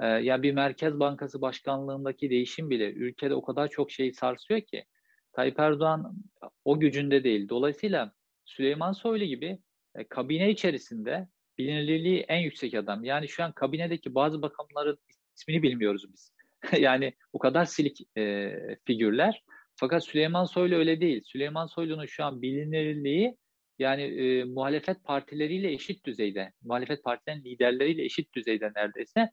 [0.00, 4.84] E, yani bir Merkez Bankası Başkanlığındaki değişim bile ülkede o kadar çok şey sarsıyor ki
[5.32, 6.16] Tayyip Erdoğan
[6.64, 7.48] o gücünde değil.
[7.48, 8.12] Dolayısıyla
[8.44, 9.58] Süleyman Soylu gibi
[9.94, 13.04] e, kabine içerisinde bilinirliği en yüksek adam.
[13.04, 14.98] Yani şu an kabinedeki bazı bakanların
[15.36, 16.32] ismini bilmiyoruz biz.
[16.80, 18.52] yani o kadar silik e,
[18.84, 19.44] figürler.
[19.76, 21.22] Fakat Süleyman Soylu öyle değil.
[21.24, 23.36] Süleyman Soylu'nun şu an bilinirliği
[23.78, 26.52] yani e, muhalefet partileriyle eşit düzeyde.
[26.62, 29.30] Muhalefet partilerin liderleriyle eşit düzeyde neredeyse.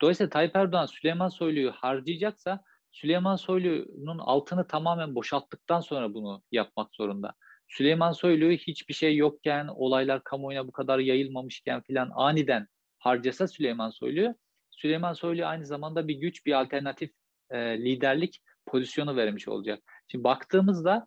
[0.00, 7.34] Dolayısıyla Tayyip Erdoğan Süleyman Soylu'yu harcayacaksa Süleyman Soylu'nun altını tamamen boşalttıktan sonra bunu yapmak zorunda.
[7.68, 12.66] Süleyman Soylu hiçbir şey yokken, olaylar kamuoyuna bu kadar yayılmamışken filan aniden
[12.98, 14.34] harcasa Süleyman Soylu,
[14.70, 17.10] Süleyman Soylu aynı zamanda bir güç, bir alternatif
[17.50, 19.82] e, liderlik pozisyonu vermiş olacak.
[20.08, 21.06] Şimdi baktığımızda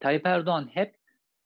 [0.00, 0.96] Tayyip Erdoğan hep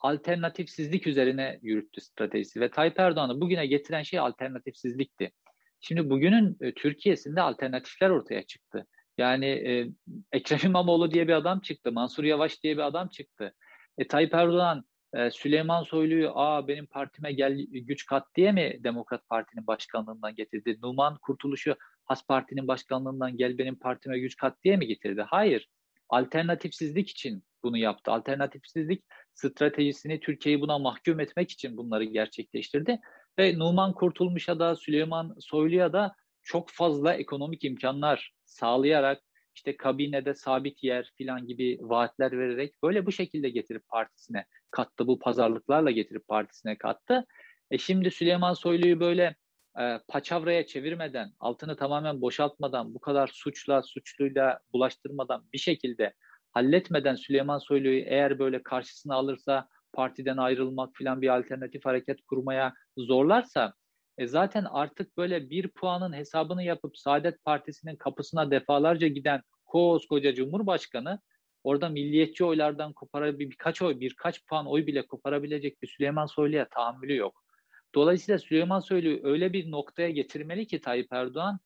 [0.00, 5.32] alternatifsizlik üzerine yürüttü stratejisi ve Tayyip Erdoğan'ı bugüne getiren şey alternatifsizlikti.
[5.80, 8.86] Şimdi bugünün e, Türkiye'sinde alternatifler ortaya çıktı.
[9.18, 9.90] Yani e,
[10.32, 13.54] Ekrem İmamoğlu diye bir adam çıktı, Mansur Yavaş diye bir adam çıktı.
[13.98, 19.28] E, Tayyip Erdoğan e, Süleyman Soylu'yu aa benim partime gel güç kat diye mi Demokrat
[19.28, 20.78] Parti'nin başkanlığından getirdi?
[20.82, 21.76] Numan Kurtuluş'u
[22.10, 25.22] Has Parti'nin başkanlığından gel benim partime güç kat diye mi getirdi?
[25.28, 25.68] Hayır.
[26.08, 28.10] Alternatifsizlik için bunu yaptı.
[28.12, 33.00] Alternatifsizlik stratejisini Türkiye'yi buna mahkum etmek için bunları gerçekleştirdi.
[33.38, 39.22] Ve Numan Kurtulmuş'a da Süleyman Soylu'ya da çok fazla ekonomik imkanlar sağlayarak
[39.54, 45.06] işte kabinede sabit yer filan gibi vaatler vererek böyle bu şekilde getirip partisine kattı.
[45.06, 47.26] Bu pazarlıklarla getirip partisine kattı.
[47.70, 49.36] E şimdi Süleyman Soylu'yu böyle
[49.78, 56.14] e, paçavraya çevirmeden, altını tamamen boşaltmadan, bu kadar suçla, suçluyla bulaştırmadan bir şekilde
[56.52, 63.74] halletmeden Süleyman Soylu'yu eğer böyle karşısına alırsa partiden ayrılmak filan bir alternatif hareket kurmaya zorlarsa
[64.18, 71.20] e zaten artık böyle bir puanın hesabını yapıp Saadet Partisi'nin kapısına defalarca giden koskoca Cumhurbaşkanı
[71.64, 77.16] orada milliyetçi oylardan koparabil birkaç oy, birkaç puan oy bile koparabilecek bir Süleyman Soylu'ya tahammülü
[77.16, 77.44] yok.
[77.94, 81.60] Dolayısıyla Süleyman Soylu'yu öyle bir noktaya getirmeli ki Tayyip Erdoğan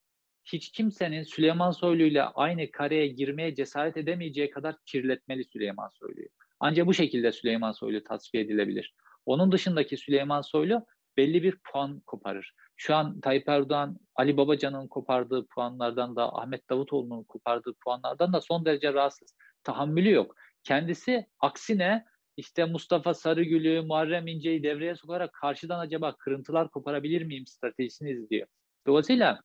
[0.44, 6.28] hiç kimsenin Süleyman Soylu ile aynı kareye girmeye cesaret edemeyeceği kadar kirletmeli Süleyman Soylu'yu.
[6.60, 8.94] Ancak bu şekilde Süleyman Soylu tasfiye edilebilir.
[9.26, 12.54] Onun dışındaki Süleyman Soylu belli bir puan koparır.
[12.76, 18.64] Şu an Tayyip Erdoğan, Ali Babacan'ın kopardığı puanlardan da Ahmet Davutoğlu'nun kopardığı puanlardan da son
[18.64, 19.34] derece rahatsız.
[19.64, 20.34] Tahammülü yok.
[20.64, 22.04] Kendisi aksine
[22.36, 28.46] işte Mustafa Sarıgül'ü, Muharrem İnce'yi devreye sokarak karşıdan acaba kırıntılar koparabilir miyim stratejisini izliyor.
[28.86, 29.40] Dolayısıyla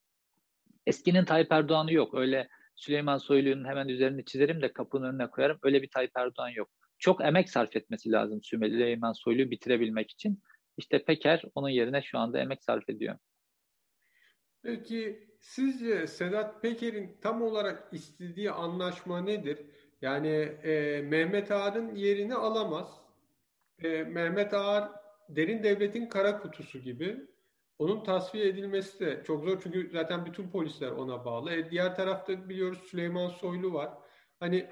[0.88, 2.14] eskinin Tayyip Erdoğan'ı yok.
[2.14, 5.60] Öyle Süleyman Soylu'nun hemen üzerini çizerim de kapının önüne koyarım.
[5.64, 6.70] Öyle bir Tayyip Erdoğan yok.
[7.00, 10.44] Çok emek sarf etmesi lazım Süleyman Soylu'yu bitirebilmek için.
[10.78, 13.18] İşte Peker onun yerine şu anda emek sarf ediyor.
[14.62, 19.66] Peki sizce Sedat Peker'in tam olarak istediği anlaşma nedir?
[20.02, 20.28] Yani
[20.64, 23.02] e, Mehmet Ağar'ın yerini alamaz.
[23.84, 24.92] E, Mehmet Ağar
[25.30, 27.18] derin devletin kara kutusu gibi.
[27.80, 31.54] Onun tasfiye edilmesi de çok zor çünkü zaten bütün polisler ona bağlı.
[31.54, 33.94] E, diğer tarafta biliyoruz Süleyman Soylu var.
[34.40, 34.70] Hani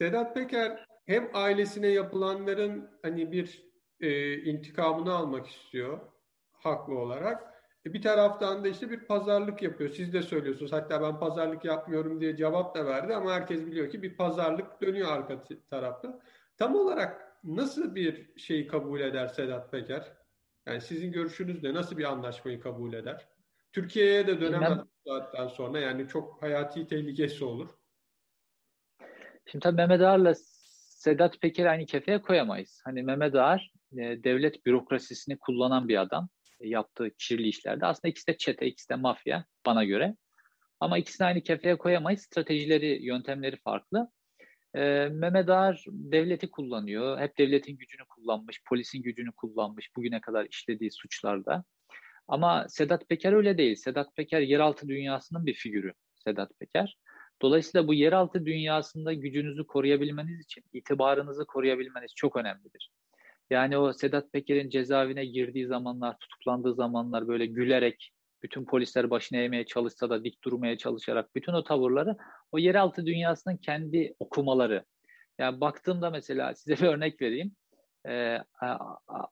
[0.00, 6.00] Sedat Peker hem ailesine yapılanların hani bir e, intikamını almak istiyor
[6.52, 7.51] haklı olarak.
[7.86, 9.90] E, bir taraftan da işte bir pazarlık yapıyor.
[9.90, 10.72] Siz de söylüyorsunuz.
[10.72, 15.12] Hatta ben pazarlık yapmıyorum diye cevap da verdi ama herkes biliyor ki bir pazarlık dönüyor
[15.12, 16.20] arka tarafta.
[16.56, 20.12] Tam olarak nasıl bir şeyi kabul eder Sedat Peker?
[20.66, 21.74] Yani sizin görüşünüz ne?
[21.74, 23.28] Nasıl bir anlaşmayı kabul eder?
[23.72, 25.80] Türkiye'ye de dönemez saatten sonra.
[25.80, 27.68] Yani çok hayati tehlikesi olur.
[29.46, 32.80] Şimdi tabii Mehmet Ağar'la Sedat Peker'i aynı kefeye koyamayız.
[32.84, 36.28] Hani Mehmet Ağar e, devlet bürokrasisini kullanan bir adam
[36.68, 37.86] yaptığı kirli işlerde.
[37.86, 40.16] Aslında ikisi de çete, ikisi de mafya bana göre.
[40.80, 42.22] Ama ikisini aynı kefeye koyamayız.
[42.22, 44.10] Stratejileri, yöntemleri farklı.
[44.74, 47.20] E, Mehmet Ağar devleti kullanıyor.
[47.20, 51.64] Hep devletin gücünü kullanmış, polisin gücünü kullanmış bugüne kadar işlediği suçlarda.
[52.28, 53.76] Ama Sedat Peker öyle değil.
[53.76, 55.92] Sedat Peker yeraltı dünyasının bir figürü.
[56.14, 56.96] Sedat Peker.
[57.42, 62.90] Dolayısıyla bu yeraltı dünyasında gücünüzü koruyabilmeniz için itibarınızı koruyabilmeniz çok önemlidir.
[63.52, 68.12] Yani o Sedat Peker'in cezaevine girdiği zamanlar, tutuklandığı zamanlar böyle gülerek,
[68.42, 72.16] bütün polisler başına eğmeye çalışsa da dik durmaya çalışarak bütün o tavırları
[72.52, 74.84] o yeraltı dünyasının kendi okumaları.
[75.38, 77.52] Yani baktığımda mesela size bir örnek vereyim.
[78.08, 78.38] Ee,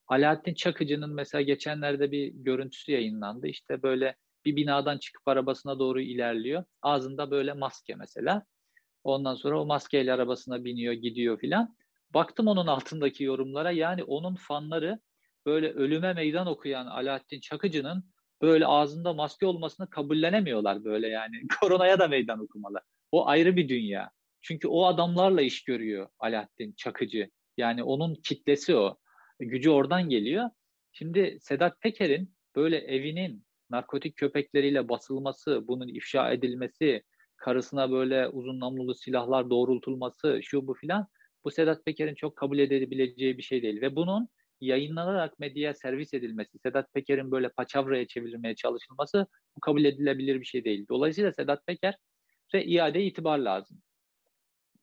[0.09, 3.46] Alaaddin Çakıcı'nın mesela geçenlerde bir görüntüsü yayınlandı.
[3.46, 6.64] İşte böyle bir binadan çıkıp arabasına doğru ilerliyor.
[6.83, 8.44] Ağzında böyle maske mesela.
[9.04, 11.76] Ondan sonra o maskeyle arabasına biniyor, gidiyor filan.
[12.14, 15.00] Baktım onun altındaki yorumlara yani onun fanları
[15.46, 18.04] böyle ölüme meydan okuyan Alaaddin Çakıcı'nın
[18.42, 21.36] böyle ağzında maske olmasını kabullenemiyorlar böyle yani.
[21.60, 22.80] Koronaya da meydan okumalı.
[23.12, 24.10] O ayrı bir dünya.
[24.42, 27.30] Çünkü o adamlarla iş görüyor Alaaddin Çakıcı.
[27.56, 28.98] Yani onun kitlesi o.
[29.40, 30.50] Gücü oradan geliyor.
[30.92, 37.02] Şimdi Sedat Peker'in böyle evinin narkotik köpekleriyle basılması, bunun ifşa edilmesi,
[37.36, 41.06] karısına böyle uzun namlulu silahlar doğrultulması, şu bu filan
[41.44, 43.81] bu Sedat Peker'in çok kabul edebileceği bir şey değil.
[43.81, 44.29] Ve bunun
[44.61, 49.26] yayınlanarak medyaya servis edilmesi, Sedat Peker'in böyle paçavraya çevirmeye çalışılması
[49.57, 50.87] bu kabul edilebilir bir şey değil.
[50.88, 53.83] Dolayısıyla Sedat Peker'e iade itibar lazım.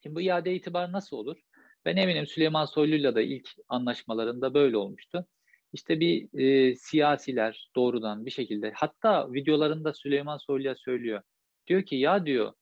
[0.03, 1.37] Şimdi bu iade itibar nasıl olur?
[1.85, 5.27] Ben eminim Süleyman Soylu'yla da ilk anlaşmalarında böyle olmuştu.
[5.73, 11.21] İşte bir e, siyasiler doğrudan bir şekilde hatta videolarında Süleyman Soylu'ya söylüyor.
[11.67, 12.53] Diyor ki ya diyor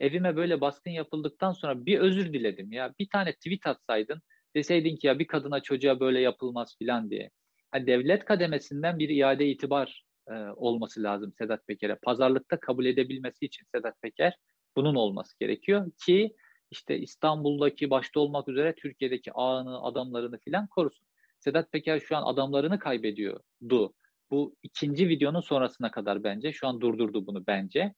[0.00, 2.94] evime böyle baskın yapıldıktan sonra bir özür diledim ya.
[2.98, 4.22] Bir tane tweet atsaydın
[4.56, 7.30] deseydin ki ya bir kadına çocuğa böyle yapılmaz filan diye.
[7.74, 11.94] Yani devlet kademesinden bir iade itibar e, olması lazım Sedat Peker'e.
[12.02, 14.36] Pazarlıkta kabul edebilmesi için Sedat Peker
[14.76, 16.36] bunun olması gerekiyor ki
[16.70, 21.08] işte İstanbul'daki başta olmak üzere Türkiye'deki ağını, adamlarını filan korusun.
[21.40, 23.94] Sedat Peker şu an adamlarını kaybediyordu.
[24.30, 26.52] Bu ikinci videonun sonrasına kadar bence.
[26.52, 27.94] Şu an durdurdu bunu bence.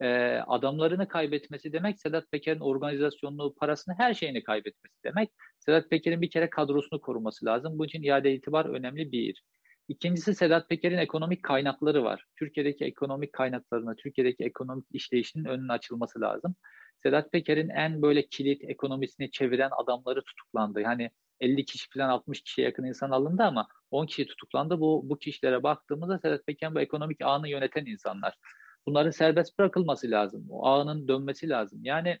[0.00, 5.30] Ee, adamlarını kaybetmesi demek Sedat Peker'in organizasyonunu, parasını, her şeyini kaybetmesi demek.
[5.58, 7.78] Sedat Peker'in bir kere kadrosunu koruması lazım.
[7.78, 9.42] Bu için iade itibar önemli bir.
[9.88, 12.24] İkincisi Sedat Peker'in ekonomik kaynakları var.
[12.36, 16.54] Türkiye'deki ekonomik kaynaklarına, Türkiye'deki ekonomik işleyişinin önünün açılması lazım.
[17.02, 20.80] Sedat Peker'in en böyle kilit ekonomisini çeviren adamları tutuklandı.
[20.80, 21.10] Yani
[21.40, 24.80] 50 kişi falan 60 kişiye yakın insan alındı ama 10 kişi tutuklandı.
[24.80, 28.34] Bu, bu kişilere baktığımızda Sedat Peker'in bu ekonomik ağını yöneten insanlar.
[28.90, 30.46] Bunların serbest bırakılması lazım.
[30.50, 31.80] O ağının dönmesi lazım.
[31.84, 32.18] Yani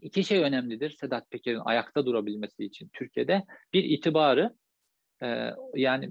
[0.00, 3.44] iki şey önemlidir Sedat Peker'in ayakta durabilmesi için Türkiye'de.
[3.72, 4.54] Bir itibarı
[5.22, 6.10] e, yani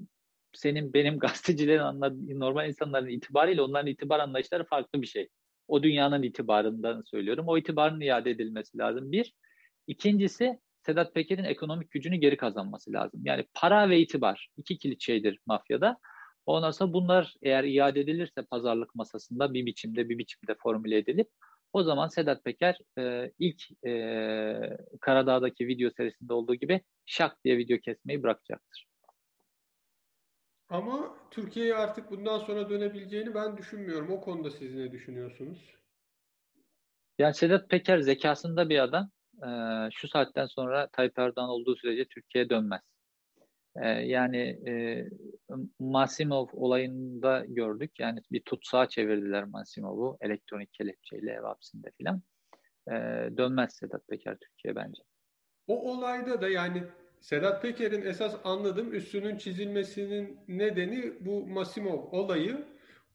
[0.54, 5.30] senin benim gazetecilerin anladığı normal insanların itibariyle onların itibar anlayışları farklı bir şey.
[5.68, 7.46] O dünyanın itibarından söylüyorum.
[7.48, 9.12] O itibarın iade edilmesi lazım.
[9.12, 9.34] Bir.
[9.88, 13.22] İkincisi Sedat Peker'in ekonomik gücünü geri kazanması lazım.
[13.24, 15.98] Yani para ve itibar iki kilit şeydir mafyada.
[16.46, 21.30] Ondan sonra bunlar eğer iade edilirse pazarlık masasında bir biçimde bir biçimde formüle edilip
[21.74, 27.78] o zaman Sedat Peker e, ilk e, Karadağ'daki video serisinde olduğu gibi şak diye video
[27.78, 28.88] kesmeyi bırakacaktır.
[30.70, 34.12] Ama Türkiye'ye artık bundan sonra dönebileceğini ben düşünmüyorum.
[34.12, 35.76] O konuda siz ne düşünüyorsunuz?
[37.20, 39.10] Yani Sedat Peker zekasında bir adam.
[39.44, 42.82] Ee, şu saatten sonra Tayyip Erdoğan olduğu sürece Türkiye'ye dönmez.
[43.82, 45.06] Ee, yani e,
[45.80, 48.00] Masimov olayında gördük.
[48.00, 52.22] Yani bir tutsağa çevirdiler Masimov'u elektronik kelepçeyle ev hapsinde filan.
[52.88, 52.94] Ee,
[53.38, 55.04] dönmez Sedat Peker Türkiye bence.
[55.68, 56.84] O olayda da yani
[57.22, 62.66] Sedat Peker'in esas anladığım üstünün çizilmesinin nedeni bu Masimov olayı.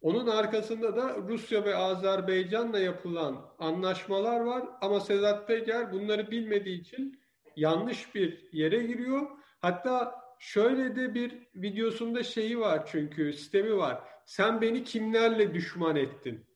[0.02, 7.20] Onun arkasında da Rusya ve Azerbaycan'la yapılan anlaşmalar var ama Sedat Peker bunları bilmediği için
[7.56, 9.26] yanlış bir yere giriyor.
[9.60, 14.02] Hatta şöyle de bir videosunda şeyi var çünkü sistemi var.
[14.26, 16.46] Sen beni kimlerle düşman ettin?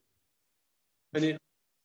[1.13, 1.39] Hani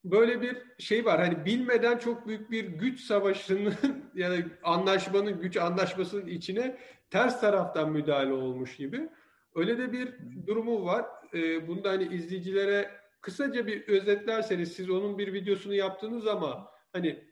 [0.03, 1.19] böyle bir şey var.
[1.19, 3.73] Hani bilmeden çok büyük bir güç savaşının
[4.15, 6.77] yani anlaşmanın güç anlaşmasının içine
[7.09, 9.09] ters taraftan müdahale olmuş gibi.
[9.55, 10.13] Öyle de bir
[10.47, 11.05] durumu var.
[11.33, 17.28] Ee, bunu da hani izleyicilere kısaca bir özetlerseniz siz onun bir videosunu yaptınız ama hani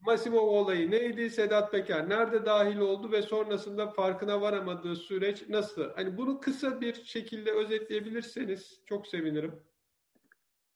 [0.00, 1.30] Masimov olayı neydi?
[1.30, 5.90] Sedat Peker nerede dahil oldu ve sonrasında farkına varamadığı süreç nasıl?
[5.96, 9.62] Hani bunu kısa bir şekilde özetleyebilirseniz çok sevinirim.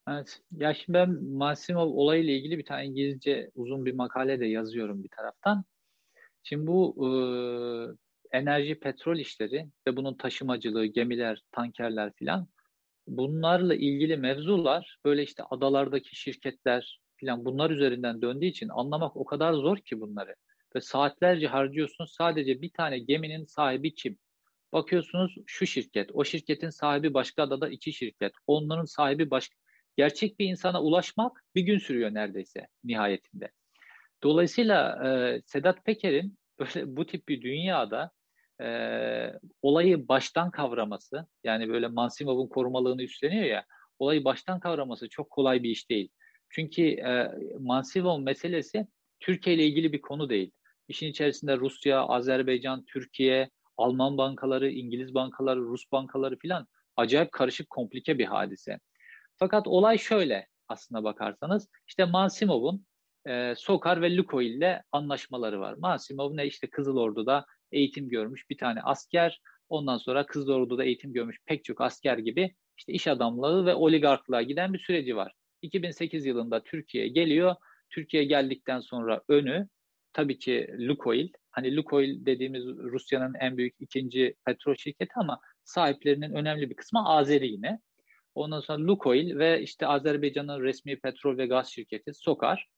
[0.08, 0.42] Evet.
[0.52, 5.08] Ya şimdi ben Masimov olayıyla ilgili bir tane İngilizce uzun bir makale de yazıyorum bir
[5.08, 5.64] taraftan.
[6.42, 7.10] Şimdi bu e,
[8.38, 12.48] enerji petrol işleri ve bunun taşımacılığı, gemiler, tankerler filan
[13.06, 19.52] bunlarla ilgili mevzular böyle işte adalardaki şirketler filan bunlar üzerinden döndüğü için anlamak o kadar
[19.52, 20.34] zor ki bunları.
[20.76, 24.18] Ve saatlerce harcıyorsunuz sadece bir tane geminin sahibi kim?
[24.72, 29.56] Bakıyorsunuz şu şirket, o şirketin sahibi başka adada iki şirket, onların sahibi başka
[29.96, 33.50] gerçek bir insana ulaşmak bir gün sürüyor neredeyse nihayetinde.
[34.22, 38.10] Dolayısıyla e, Sedat Peker'in böyle bu tip bir dünyada
[38.62, 38.68] e,
[39.62, 43.64] olayı baştan kavraması, yani böyle Mansimov'un korumalığını üstleniyor ya,
[43.98, 46.08] olayı baştan kavraması çok kolay bir iş değil.
[46.50, 48.86] Çünkü e, Mansimov meselesi
[49.20, 50.50] Türkiye ile ilgili bir konu değil.
[50.88, 58.18] İşin içerisinde Rusya, Azerbaycan, Türkiye, Alman bankaları, İngiliz bankaları, Rus bankaları filan acayip karışık, komplike
[58.18, 58.78] bir hadise.
[59.36, 61.68] Fakat olay şöyle aslına bakarsanız.
[61.86, 62.86] işte Mansimov'un
[63.26, 65.74] e, Sokar ve Lukoil ile anlaşmaları var.
[65.78, 69.40] Mansimov ne işte Kızıl Ordu'da eğitim görmüş bir tane asker.
[69.68, 74.42] Ondan sonra Kızıl Ordu'da eğitim görmüş pek çok asker gibi işte iş adamlığı ve oligarklığa
[74.42, 75.32] giden bir süreci var.
[75.62, 77.54] 2008 yılında Türkiye'ye geliyor.
[77.90, 79.68] Türkiye geldikten sonra önü
[80.12, 81.28] tabii ki Lukoil.
[81.50, 87.48] Hani Lukoil dediğimiz Rusya'nın en büyük ikinci petrol şirketi ama sahiplerinin önemli bir kısmı Azeri
[87.48, 87.80] yine.
[88.34, 92.68] Ondan sonra Lukoil ve işte Azerbaycan'ın resmi petrol ve gaz şirketi Sokar.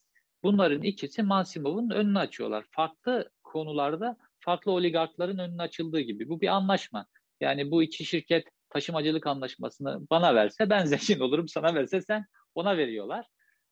[0.43, 2.65] Bunların ikisi Mansimov'un önünü açıyorlar.
[2.71, 6.29] Farklı konularda farklı oligarkların önünü açıldığı gibi.
[6.29, 7.07] Bu bir anlaşma.
[7.41, 12.25] Yani bu iki şirket taşımacılık anlaşmasını bana verse ben zengin olurum, sana verse sen
[12.55, 13.27] ona veriyorlar.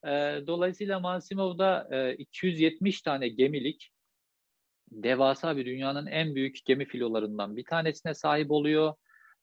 [0.04, 0.10] E,
[0.46, 3.90] dolayısıyla Mansimov'da e, 270 tane gemilik
[4.90, 8.94] devasa bir dünyanın en büyük gemi filolarından bir tanesine sahip oluyor.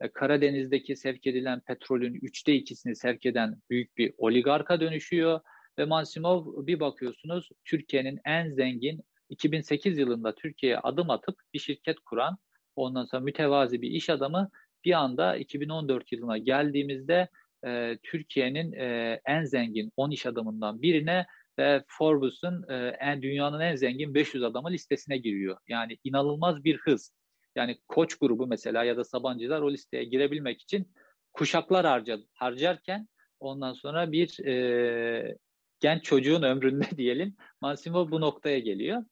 [0.01, 5.39] E, Karadeniz'deki sevk edilen petrolün üçte ikisini sevk eden büyük bir oligarka dönüşüyor.
[5.79, 12.37] Ve Mansimov bir bakıyorsunuz Türkiye'nin en zengin 2008 yılında Türkiye'ye adım atıp bir şirket kuran,
[12.75, 14.49] ondan sonra mütevazi bir iş adamı
[14.85, 17.27] bir anda 2014 yılına geldiğimizde
[17.65, 21.25] e, Türkiye'nin e, en zengin 10 iş adamından birine
[21.59, 25.57] ve Forbes'un e, en dünyanın en zengin 500 adamı listesine giriyor.
[25.67, 27.13] Yani inanılmaz bir hız.
[27.55, 30.91] Yani Koç grubu mesela ya da Sabancılar o listeye girebilmek için
[31.33, 33.07] kuşaklar harcadı, harcarken
[33.39, 35.37] ondan sonra bir e,
[35.79, 39.03] genç çocuğun ömründe diyelim Massimo bu noktaya geliyor.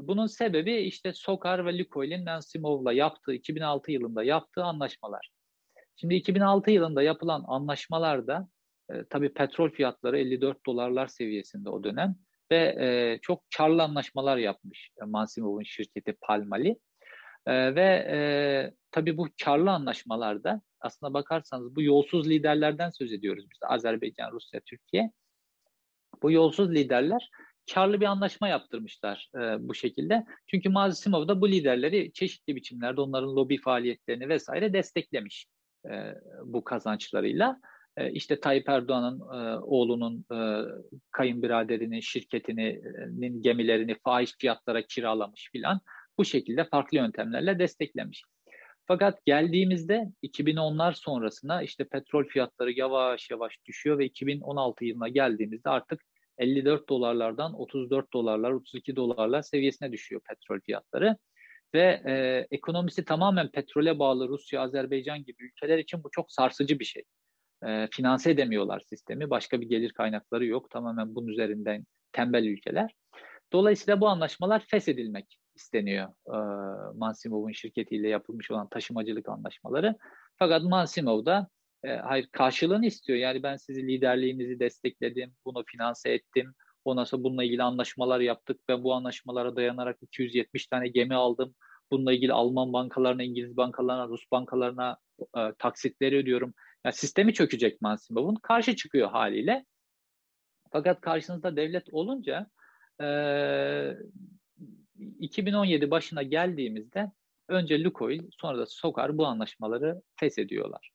[0.00, 5.31] Bunun sebebi işte Sokar ve Lukoil'in Mansimov'la yaptığı 2006 yılında yaptığı anlaşmalar.
[6.02, 8.48] Şimdi 2006 yılında yapılan anlaşmalarda
[8.90, 12.16] e, tabii petrol fiyatları 54 dolarlar seviyesinde o dönem
[12.50, 16.78] ve e, çok karlı anlaşmalar yapmış Mansimov'un şirketi Palmali.
[17.46, 18.18] E, ve e,
[18.90, 25.12] tabii bu karlı anlaşmalarda aslına bakarsanız bu yolsuz liderlerden söz ediyoruz biz Azerbaycan, Rusya, Türkiye.
[26.22, 27.30] Bu yolsuz liderler
[27.74, 29.38] karlı bir anlaşma yaptırmışlar e,
[29.68, 30.26] bu şekilde.
[30.46, 35.46] Çünkü Mazisimov da bu liderleri çeşitli biçimlerde onların lobi faaliyetlerini vesaire desteklemiş
[35.90, 36.14] e,
[36.44, 37.60] bu kazançlarıyla.
[37.96, 40.38] E, işte Tayyip Erdoğan'ın e, oğlunun e,
[41.10, 45.80] kayınbiraderinin şirketinin gemilerini fahiş fiyatlara kiralamış filan
[46.18, 48.24] bu şekilde farklı yöntemlerle desteklemiş.
[48.86, 56.00] Fakat geldiğimizde 2010'lar sonrasına işte petrol fiyatları yavaş yavaş düşüyor ve 2016 yılına geldiğimizde artık
[56.38, 61.16] 54 dolarlardan 34 dolarlar, 32 dolarlar seviyesine düşüyor petrol fiyatları.
[61.74, 66.84] Ve e, ekonomisi tamamen petrole bağlı Rusya, Azerbaycan gibi ülkeler için bu çok sarsıcı bir
[66.84, 67.02] şey.
[67.66, 69.30] E, finanse edemiyorlar sistemi.
[69.30, 70.70] Başka bir gelir kaynakları yok.
[70.70, 72.94] Tamamen bunun üzerinden tembel ülkeler.
[73.52, 76.08] Dolayısıyla bu anlaşmalar feshedilmek isteniyor.
[76.26, 76.36] E,
[76.98, 79.96] Mansimov'un şirketiyle yapılmış olan taşımacılık anlaşmaları.
[80.38, 81.48] Fakat Mansimov da
[81.84, 83.18] e, hayır karşılığını istiyor.
[83.18, 86.54] Yani ben sizi liderliğinizi destekledim, bunu finanse ettim.
[86.84, 88.60] Ondan sonra bununla ilgili anlaşmalar yaptık.
[88.68, 91.54] Ben bu anlaşmalara dayanarak 270 tane gemi aldım.
[91.90, 94.96] Bununla ilgili Alman bankalarına, İngiliz bankalarına, Rus bankalarına
[95.36, 96.54] e, taksitleri ödüyorum.
[96.84, 98.34] Yani sistemi çökecek Mansimov'un.
[98.34, 99.64] Karşı çıkıyor haliyle.
[100.72, 102.46] Fakat karşınızda devlet olunca
[103.02, 103.08] e,
[105.18, 107.12] 2017 başına geldiğimizde
[107.48, 110.90] önce Lukoil sonra da Sokar bu anlaşmaları feshediyorlar.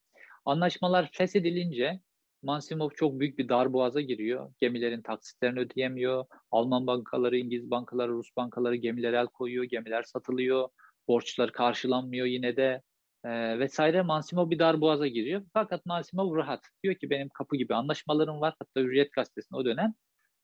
[0.46, 2.00] Anlaşmalar feshedilince
[2.44, 4.54] Mansimov çok büyük bir darboğaza giriyor.
[4.60, 6.26] Gemilerin taksitlerini ödeyemiyor.
[6.52, 9.64] Alman bankaları, İngiliz bankaları, Rus bankaları gemiler el koyuyor.
[9.64, 10.70] Gemiler satılıyor.
[11.08, 12.82] Borçlar karşılanmıyor yine de
[13.26, 14.02] e, vesaire.
[14.02, 15.44] Mansimov bir darboğaza giriyor.
[15.54, 16.62] Fakat Mansimov rahat.
[16.84, 18.56] Diyor ki benim kapı gibi anlaşmalarım var.
[18.60, 19.94] Hatta Hürriyet Gazetesi'nde o dönem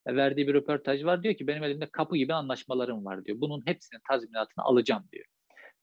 [0.05, 1.23] e, verdiği bir röportaj var.
[1.23, 3.41] Diyor ki benim elimde kapı gibi anlaşmalarım var diyor.
[3.41, 5.25] Bunun hepsinin tazminatını alacağım diyor.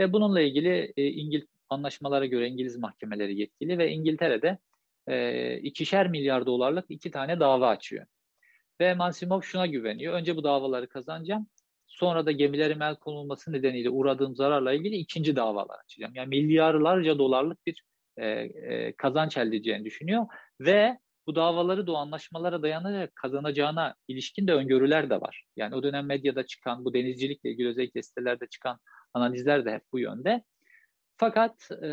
[0.01, 4.59] Ve bununla ilgili e, İngiliz anlaşmalara göre İngiliz mahkemeleri yetkili ve İngiltere'de
[5.07, 8.07] e, ikişer milyar dolarlık iki tane dava açıyor.
[8.81, 10.15] Ve Mansimov şuna güveniyor.
[10.15, 11.47] Önce bu davaları kazanacağım.
[11.87, 16.15] Sonra da gemilerim el konulması nedeniyle uğradığım zararla ilgili ikinci davalar açacağım.
[16.15, 17.85] Yani milyarlarca dolarlık bir
[18.17, 20.27] e, e, kazanç elde edeceğini düşünüyor.
[20.61, 25.45] Ve bu davaları da o anlaşmalara dayanarak kazanacağına ilişkin de öngörüler de var.
[25.57, 28.79] Yani o dönem medyada çıkan, bu denizcilikle ilgili özellikle sitelerde çıkan
[29.15, 30.45] analizler de hep bu yönde.
[31.21, 31.87] Fakat e,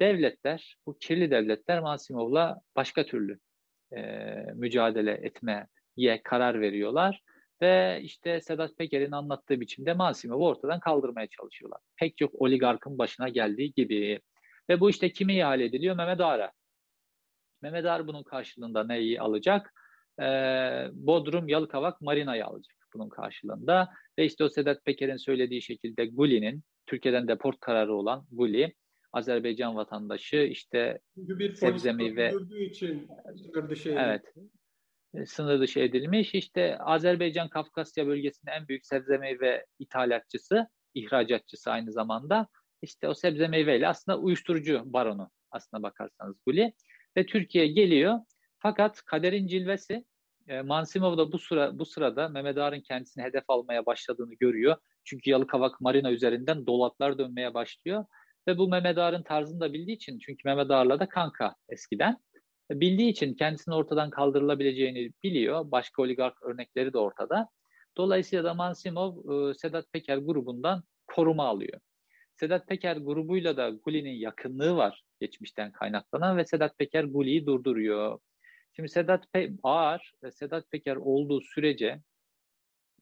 [0.00, 3.38] devletler, bu kirli devletler Masimov'la başka türlü
[3.96, 4.00] e,
[4.54, 7.22] mücadele etmeye karar veriyorlar.
[7.62, 11.80] Ve işte Sedat Peker'in anlattığı biçimde Masimov'u ortadan kaldırmaya çalışıyorlar.
[11.96, 14.20] Pek çok oligarkın başına geldiği gibi.
[14.68, 15.96] Ve bu işte kime ihale ediliyor?
[15.96, 16.52] Mehmet Ağar'a.
[17.62, 19.72] Mehmet Ağar bunun karşılığında neyi alacak?
[20.20, 20.24] Ee,
[20.92, 23.88] Bodrum Yalıkavak Marina'yı alacak bunun karşılığında.
[24.18, 28.74] Ve işte o Sedat Peker'in söylediği şekilde Guli'nin Türkiye'den deport kararı olan Guli,
[29.12, 34.04] Azerbaycan vatandaşı işte bir sebze meyve için sınır dışı edilmiş.
[34.06, 34.34] Evet.
[35.14, 36.34] E, sınır dışı edilmiş.
[36.34, 42.48] İşte Azerbaycan Kafkasya bölgesinin en büyük sebze meyve ithalatçısı, ihracatçısı aynı zamanda.
[42.82, 46.72] İşte o sebze meyveyle aslında uyuşturucu baronu aslına bakarsanız Guli.
[47.16, 48.18] Ve Türkiye geliyor.
[48.58, 50.04] Fakat kaderin cilvesi
[50.48, 54.76] e, Mansimov da bu sıra bu sırada Mehmet Ağar'ın kendisini hedef almaya başladığını görüyor.
[55.04, 58.04] Çünkü Yalıkavak Marina üzerinden dolatlar dönmeye başlıyor.
[58.48, 62.18] Ve bu Mehmet Ağar'ın tarzını da bildiği için, çünkü Mehmet Ağar'la da kanka eskiden,
[62.70, 65.70] e, bildiği için kendisini ortadan kaldırılabileceğini biliyor.
[65.70, 67.48] Başka oligark örnekleri de ortada.
[67.96, 71.80] Dolayısıyla da Mansimov e, Sedat Peker grubundan koruma alıyor.
[72.36, 78.18] Sedat Peker grubuyla da Guli'nin yakınlığı var geçmişten kaynaklanan ve Sedat Peker Guli'yi durduruyor.
[78.76, 82.00] Şimdi Sedat Pe Ağar ve Sedat Peker olduğu sürece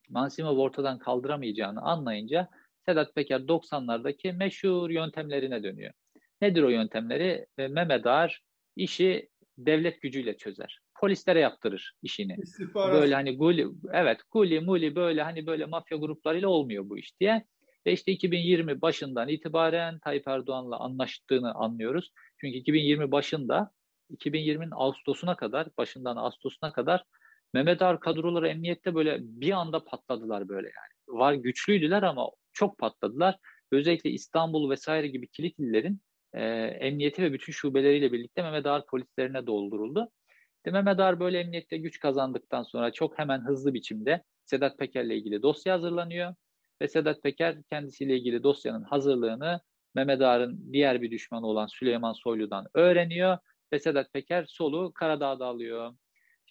[0.09, 2.48] Mansimov ortadan kaldıramayacağını anlayınca
[2.86, 5.92] Sedat Peker 90'lardaki meşhur yöntemlerine dönüyor.
[6.40, 7.46] Nedir o yöntemleri?
[7.59, 8.42] Mehmet Ağar
[8.76, 9.28] işi
[9.59, 10.78] devlet gücüyle çözer.
[11.00, 12.36] polislere yaptırır işini.
[12.42, 12.94] İstihbarat.
[12.94, 17.44] Böyle hani guli, evet guli muli böyle hani böyle mafya gruplarıyla olmuyor bu iş diye.
[17.86, 22.12] Ve işte 2020 başından itibaren Tayyip Erdoğan'la anlaştığını anlıyoruz.
[22.40, 23.70] Çünkü 2020 başında
[24.11, 27.05] 2020'nin Ağustos'una kadar, başından Ağustos'una kadar
[27.53, 31.18] Mehmet Ağar kadroları emniyette böyle bir anda patladılar böyle yani.
[31.18, 33.36] Var güçlüydüler ama çok patladılar.
[33.72, 36.00] Özellikle İstanbul vesaire gibi kilit illerin
[36.32, 40.11] e, emniyeti ve bütün şubeleriyle birlikte Mehmet Ağar polislerine dolduruldu.
[40.57, 45.42] İşte Mehmet Ağar böyle emniyette güç kazandıktan sonra çok hemen hızlı biçimde Sedat Peker'le ilgili
[45.42, 46.34] dosya hazırlanıyor.
[46.82, 49.61] Ve Sedat Peker kendisiyle ilgili dosyanın hazırlığını
[49.94, 53.38] Mehmet Ağar'ın diğer bir düşmanı olan Süleyman Soylu'dan öğreniyor
[53.72, 55.94] ve Sedat Peker solu Karadağ'da alıyor.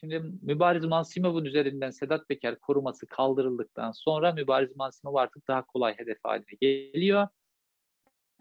[0.04, 6.18] Şimdi Mübariz Mansimov'un üzerinden Sedat Peker koruması kaldırıldıktan sonra Mübariz Mansimov artık daha kolay hedef
[6.24, 7.28] haline geliyor.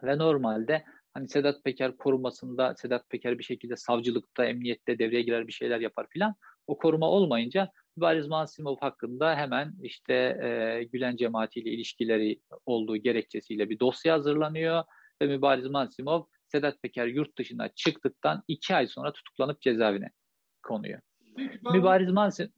[0.02, 0.84] Ve normalde
[1.14, 6.06] hani Sedat Peker korumasında Sedat Peker bir şekilde savcılıkta, emniyette devreye girer bir şeyler yapar
[6.10, 6.34] filan.
[6.66, 13.80] O koruma olmayınca Mübariz Mansimov hakkında hemen işte e, Gülen cemaatiyle ilişkileri olduğu gerekçesiyle bir
[13.80, 14.84] dosya hazırlanıyor
[15.22, 20.10] ve Mübariz Mansimov Sedat Peker yurt dışına çıktıktan iki ay sonra tutuklanıp cezaevine
[20.62, 21.00] konuyor.
[21.72, 22.50] Mübariz Mansimov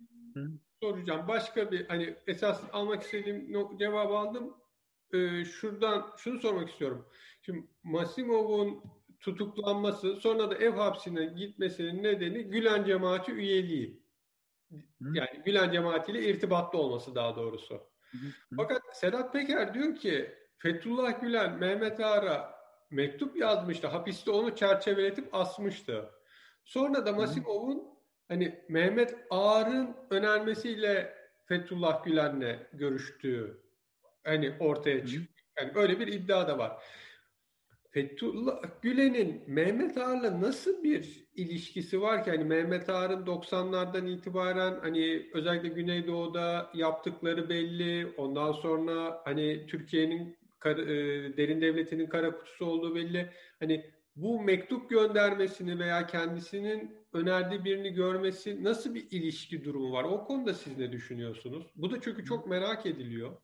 [0.83, 1.29] soracağım.
[1.29, 4.57] Başka bir hani esas almak istediğim cevabı aldım.
[5.15, 7.07] Ee, şuradan şunu sormak istiyorum.
[7.43, 8.83] Şimdi Masimov'un
[9.21, 14.03] tutuklanması sonra da ev hapsine gitmesinin nedeni Gülen cemaati üyeliği.
[15.01, 17.81] Yani Gülen cemaatiyle irtibatlı olması daha doğrusu.
[18.57, 22.55] Fakat Sedat Peker diyor ki Fethullah Gülen Mehmet Ağar'a
[22.91, 23.87] mektup yazmıştı.
[23.87, 26.11] Hapiste onu çerçeveletip asmıştı.
[26.65, 27.92] Sonra da Masimov'un
[28.29, 31.15] hani Mehmet Ağar'ın önermesiyle
[31.45, 33.63] Fethullah Gülen'le görüştüğü
[34.25, 35.43] hani ortaya çıktı.
[35.59, 36.83] Yani öyle bir iddia da var.
[37.91, 45.31] Fethullah Gülen'in Mehmet Ağar'la nasıl bir ilişkisi var ki hani Mehmet Ağar'ın 90'lardan itibaren hani
[45.35, 48.07] özellikle Güneydoğu'da yaptıkları belli.
[48.17, 50.77] Ondan sonra hani Türkiye'nin e,
[51.37, 53.31] derin devletinin kara kutusu olduğu belli.
[53.61, 60.05] Hani bu mektup göndermesini veya kendisinin önerdiği birini görmesi nasıl bir ilişki durumu var?
[60.05, 61.67] O konuda siz ne düşünüyorsunuz?
[61.77, 63.37] Bu da çünkü çok merak ediliyor.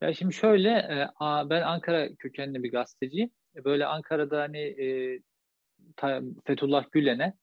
[0.00, 3.30] Ya şimdi şöyle, e, ben Ankara kökenli bir gazeteciyim.
[3.56, 5.18] E, böyle Ankara'da hani e,
[6.44, 7.34] Fethullah Gülen'e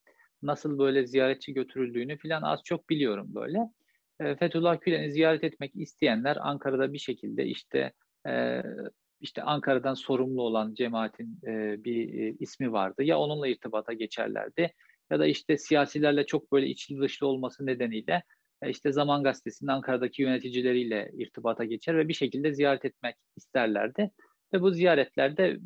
[0.41, 3.59] nasıl böyle ziyaretçi götürüldüğünü filan az çok biliyorum böyle.
[4.39, 7.93] Fethullah Gülen'i ziyaret etmek isteyenler Ankara'da bir şekilde işte
[9.23, 11.41] işte Ankara'dan sorumlu olan cemaatin
[11.83, 13.03] bir ismi vardı.
[13.03, 14.73] Ya onunla irtibata geçerlerdi
[15.11, 18.23] ya da işte siyasilerle çok böyle içli dışlı olması nedeniyle
[18.61, 24.11] e, işte Zaman Gazetesi'nin Ankara'daki yöneticileriyle irtibata geçer ve bir şekilde ziyaret etmek isterlerdi.
[24.53, 25.59] Ve bu ziyaretlerde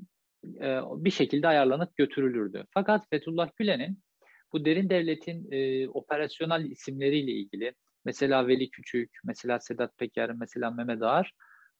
[0.61, 2.65] e, bir şekilde ayarlanıp götürülürdü.
[2.73, 4.03] Fakat Fethullah Gülen'in
[4.53, 7.73] bu derin devletin e, operasyonel isimleriyle ilgili
[8.05, 11.33] mesela Veli Küçük, mesela Sedat Peker, mesela Mehmet Ağar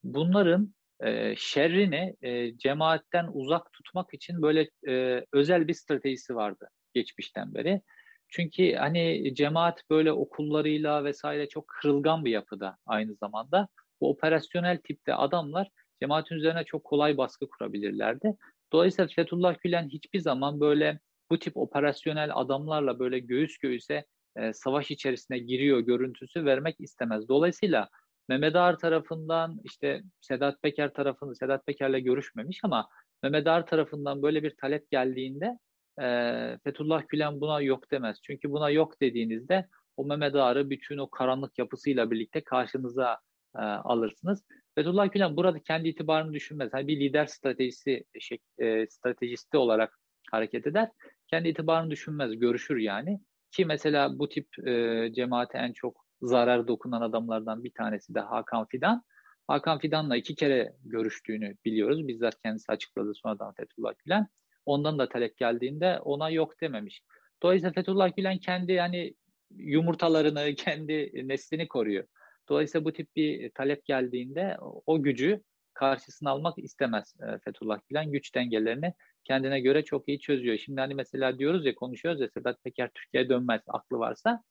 [0.04, 7.54] bunların e, şerrini e, cemaatten uzak tutmak için böyle e, özel bir stratejisi vardı geçmişten
[7.54, 7.82] beri.
[8.28, 13.68] Çünkü hani cemaat böyle okullarıyla vesaire çok kırılgan bir yapıda aynı zamanda.
[14.00, 15.68] Bu operasyonel tipte adamlar
[16.00, 18.36] cemaatin üzerine çok kolay baskı kurabilirlerdi.
[18.72, 24.04] Dolayısıyla Fethullah Gülen hiçbir zaman böyle bu tip operasyonel adamlarla böyle göğüs göğüse
[24.36, 27.28] e, savaş içerisine giriyor görüntüsü vermek istemez.
[27.28, 27.88] Dolayısıyla
[28.28, 32.88] Mehmet Ağar tarafından işte Sedat Peker tarafında Sedat Peker'le görüşmemiş ama
[33.22, 35.58] Mehmet Ağar tarafından böyle bir talep geldiğinde
[36.00, 38.18] e, Fethullah Gülen buna yok demez.
[38.22, 43.18] Çünkü buna yok dediğinizde o Mehmet Ağar'ı bütün o karanlık yapısıyla birlikte karşınıza
[43.56, 44.44] e, alırsınız.
[44.74, 46.70] Fethullah Gülen burada kendi itibarını düşünmez.
[46.74, 49.98] Yani bir lider stratejisi şey, e, stratejisti olarak
[50.30, 50.88] hareket eder.
[51.26, 53.20] Kendi itibarını düşünmez, görüşür yani.
[53.50, 58.66] Ki mesela bu tip e, cemaate en çok zarar dokunan adamlardan bir tanesi de Hakan
[58.66, 59.02] Fidan.
[59.46, 62.08] Hakan Fidan'la iki kere görüştüğünü biliyoruz.
[62.08, 64.26] Bizzat kendisi açıkladı sonradan Fethullah Gülen.
[64.66, 67.02] Ondan da talep geldiğinde ona yok dememiş.
[67.42, 69.14] Dolayısıyla Fethullah Gülen kendi yani
[69.50, 72.04] yumurtalarını, kendi neslini koruyor.
[72.48, 74.56] Dolayısıyla bu tip bir talep geldiğinde
[74.86, 75.42] o gücü
[75.74, 78.12] karşısına almak istemez e, Fethullah Gülen.
[78.12, 78.94] Güç dengelerini
[79.24, 80.58] kendine göre çok iyi çözüyor.
[80.58, 84.42] Şimdi hani mesela diyoruz ya konuşuyoruz ya Sedat Peker Türkiye'ye dönmez aklı varsa.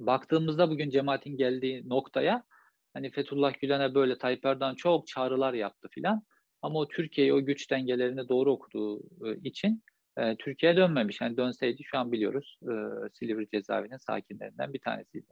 [0.00, 2.44] Baktığımızda bugün cemaatin geldiği noktaya
[2.94, 6.22] hani Fethullah Gülen'e böyle Tayyip Erdoğan çok çağrılar yaptı filan.
[6.62, 9.82] Ama o Türkiye'yi o güç dengelerini doğru okuduğu e, için
[10.16, 11.20] e, Türkiye'ye dönmemiş.
[11.20, 12.72] Yani dönseydi şu an biliyoruz e,
[13.12, 15.26] Silivri cezaevinin sakinlerinden bir tanesiydi.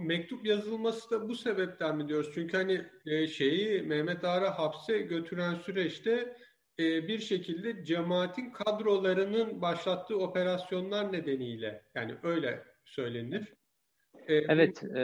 [0.00, 2.30] Mektup yazılması da bu sebepten mi diyoruz?
[2.34, 6.36] Çünkü hani e, şeyi Mehmet Ağar'ı hapse götüren süreçte
[6.78, 13.54] e, bir şekilde cemaatin kadrolarının başlattığı operasyonlar nedeniyle yani öyle söylenir.
[14.28, 14.82] E, evet.
[14.82, 14.98] E,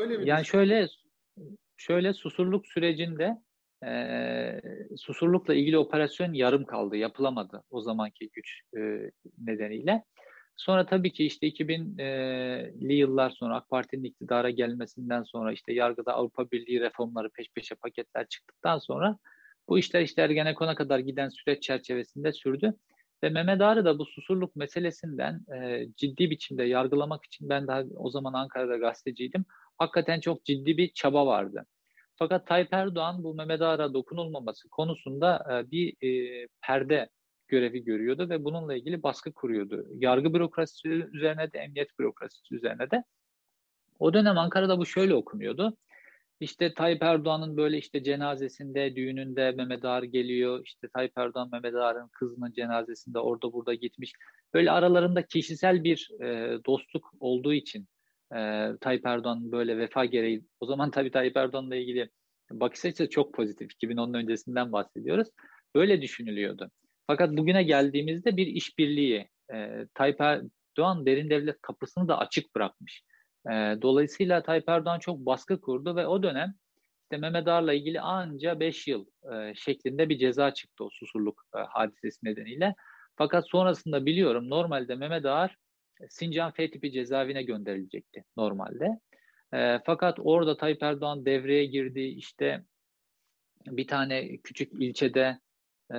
[0.00, 0.28] öyle mi?
[0.28, 0.88] Yani şöyle
[1.76, 3.36] şöyle susurluk sürecinde
[3.86, 4.60] e,
[4.96, 10.04] susurlukla ilgili operasyon yarım kaldı, yapılamadı o zamanki güç e, nedeniyle.
[10.56, 16.50] Sonra tabii ki işte 2000'li yıllar sonra AK Parti'nin iktidara gelmesinden sonra işte yargıda Avrupa
[16.50, 19.18] Birliği reformları peş peşe paketler çıktıktan sonra
[19.68, 22.74] bu işler işte Ergenekon'a kadar giden süreç çerçevesinde sürdü.
[23.22, 28.10] Ve Mehmet Ağrı da bu susurluk meselesinden e, ciddi biçimde yargılamak için ben daha o
[28.10, 29.44] zaman Ankara'da gazeteciydim.
[29.78, 31.66] Hakikaten çok ciddi bir çaba vardı.
[32.14, 37.08] Fakat Tayyip Erdoğan bu Mehmet Ağar'a dokunulmaması konusunda e, bir e, perde
[37.48, 39.86] görevi görüyordu ve bununla ilgili baskı kuruyordu.
[39.94, 43.04] Yargı bürokrasisi üzerine de, emniyet bürokrasisi üzerine de.
[43.98, 45.76] O dönem Ankara'da bu şöyle okunuyordu.
[46.42, 50.60] İşte Tayyip Erdoğan'ın böyle işte cenazesinde, düğününde Mehmet Ağar geliyor.
[50.64, 54.12] İşte Tayyip Erdoğan Mehmet Ağar'ın kızının cenazesinde orada burada gitmiş.
[54.54, 57.86] Böyle aralarında kişisel bir e, dostluk olduğu için
[58.34, 60.44] e, Tayyip Erdoğan'ın böyle vefa gereği.
[60.60, 62.10] O zaman tabii Tayyip Erdoğan'la ilgili
[62.50, 63.70] bakış açısı çok pozitif.
[63.82, 65.28] 2010'un öncesinden bahsediyoruz.
[65.74, 66.70] Böyle düşünülüyordu.
[67.06, 69.28] Fakat bugüne geldiğimizde bir işbirliği.
[69.54, 73.02] E, Tayyip Erdoğan derin devlet kapısını da açık bırakmış.
[73.46, 76.54] E, dolayısıyla Tayyip Erdoğan çok baskı kurdu ve o dönem
[77.02, 81.58] işte Mehmet Ağar'la ilgili anca 5 yıl e, şeklinde bir ceza çıktı o susurluk e,
[81.58, 82.74] hadisesi nedeniyle.
[83.16, 85.56] Fakat sonrasında biliyorum normalde Mehmet Ağar
[86.08, 88.88] Sincan F tipi cezaevine gönderilecekti normalde.
[89.54, 92.00] E, fakat orada Tayyip Erdoğan devreye girdi.
[92.00, 92.64] İşte
[93.66, 95.38] bir tane küçük ilçede
[95.94, 95.96] e,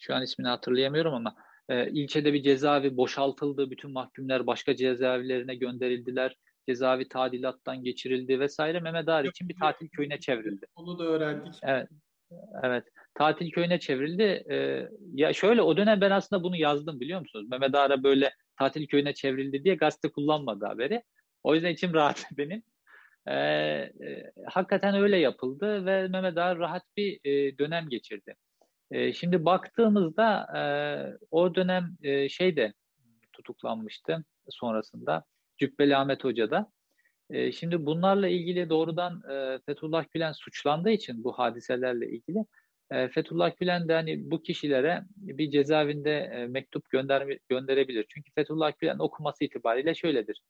[0.00, 1.34] şu an ismini hatırlayamıyorum ama
[1.68, 3.70] e, ilçede bir cezaevi boşaltıldı.
[3.70, 6.36] Bütün mahkumlar başka cezaevlerine gönderildiler.
[6.68, 8.80] Cezaevi tadilattan geçirildi vesaire.
[8.80, 10.66] Mehmet Ağar için bir tatil köyüne çevrildi.
[10.76, 11.54] Onu da öğrendik.
[11.62, 11.88] Evet.
[12.62, 12.84] Evet.
[13.14, 14.44] Tatil köyüne çevrildi.
[14.50, 17.46] Ee, ya şöyle o dönem ben aslında bunu yazdım biliyor musunuz?
[17.50, 21.02] Mehmet Ağar'a böyle tatil köyüne çevrildi diye gazete kullanmadı haberi.
[21.42, 22.62] O yüzden içim rahat benim.
[23.26, 28.34] Ee, e, hakikaten öyle yapıldı ve Mehmet Ağar rahat bir e, dönem geçirdi.
[28.90, 30.62] E, şimdi baktığımızda e,
[31.30, 32.72] o dönem e, şey de
[33.32, 35.24] tutuklanmıştı sonrasında.
[35.58, 36.72] Cübbeli Ahmet Hoca da.
[37.30, 42.38] E, şimdi bunlarla ilgili doğrudan e, Fethullah Gülen suçlandığı için bu hadiselerle ilgili
[42.90, 48.06] e, Fethullah Gülen de hani bu kişilere bir cezaevinde e, mektup gönder gönderebilir.
[48.08, 50.42] Çünkü Fethullah Gülen okuması itibariyle şöyledir.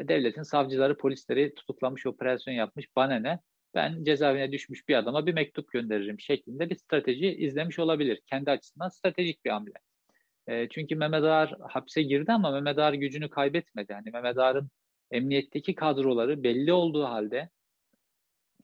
[0.00, 2.96] Devletin savcıları, polisleri tutuklamış, operasyon yapmış.
[2.96, 3.40] Bana ne?
[3.76, 8.20] ben cezaevine düşmüş bir adama bir mektup gönderirim şeklinde bir strateji izlemiş olabilir.
[8.26, 9.72] Kendi açısından stratejik bir hamle.
[10.48, 13.92] E, çünkü Mehmet Ağar hapse girdi ama Mehmet Ağar gücünü kaybetmedi.
[13.92, 14.70] Yani Mehmet Ağar'ın
[15.10, 17.50] emniyetteki kadroları belli olduğu halde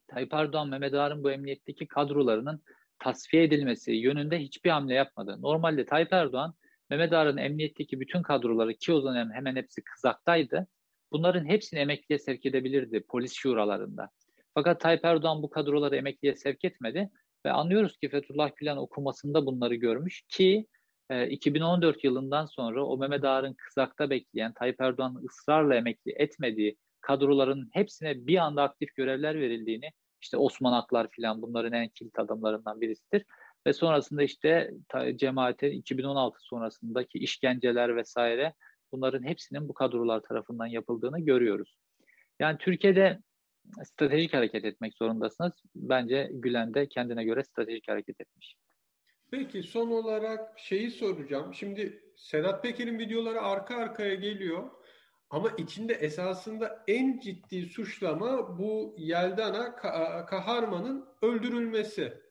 [0.08, 2.62] Tayyip Erdoğan Mehmet Ağar'ın bu emniyetteki kadrolarının
[2.98, 5.42] tasfiye edilmesi yönünde hiçbir hamle yapmadı.
[5.42, 6.54] Normalde Tayyip Erdoğan
[6.90, 10.66] Mehmet Ağar'ın emniyetteki bütün kadroları ki o zaman hemen hepsi kızaktaydı.
[11.12, 14.08] Bunların hepsini emekliye sevk edebilirdi polis şuralarında.
[14.54, 17.10] Fakat Tayyip Erdoğan bu kadroları emekliye sevk etmedi
[17.46, 20.66] ve anlıyoruz ki Fethullah Gülen okumasında bunları görmüş ki
[21.12, 27.68] e, 2014 yılından sonra o Mehmet Ağar'ın kızakta bekleyen Tayyip Erdoğan'ın ısrarla emekli etmediği kadroların
[27.72, 29.90] hepsine bir anda aktif görevler verildiğini
[30.22, 33.24] işte Osman Aklar filan bunların en kilit adamlarından birisidir.
[33.66, 34.70] Ve sonrasında işte
[35.16, 38.54] cemaate 2016 sonrasındaki işkenceler vesaire
[38.92, 41.76] bunların hepsinin bu kadrolar tarafından yapıldığını görüyoruz.
[42.40, 43.18] Yani Türkiye'de
[43.84, 45.52] stratejik hareket etmek zorundasınız.
[45.74, 48.56] Bence Gülen de kendine göre stratejik hareket etmiş.
[49.32, 51.54] Peki son olarak şeyi soracağım.
[51.54, 54.70] Şimdi Sedat Peker'in videoları arka arkaya geliyor.
[55.30, 59.76] Ama içinde esasında en ciddi suçlama bu Yeldana
[60.26, 62.22] Kaharman'ın öldürülmesi.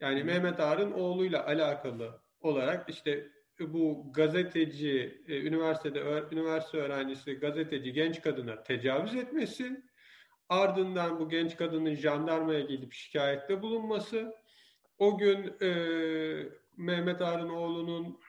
[0.00, 3.28] Yani Mehmet Ağar'ın oğluyla alakalı olarak işte
[3.60, 6.00] bu gazeteci, e, üniversitede
[6.32, 9.82] üniversite öğrencisi gazeteci genç kadına tecavüz etmesi,
[10.48, 14.34] Ardından bu genç kadının jandarmaya gelip şikayette bulunması.
[14.98, 15.70] O gün e,
[16.76, 18.20] Mehmet Ağar'ın oğlunun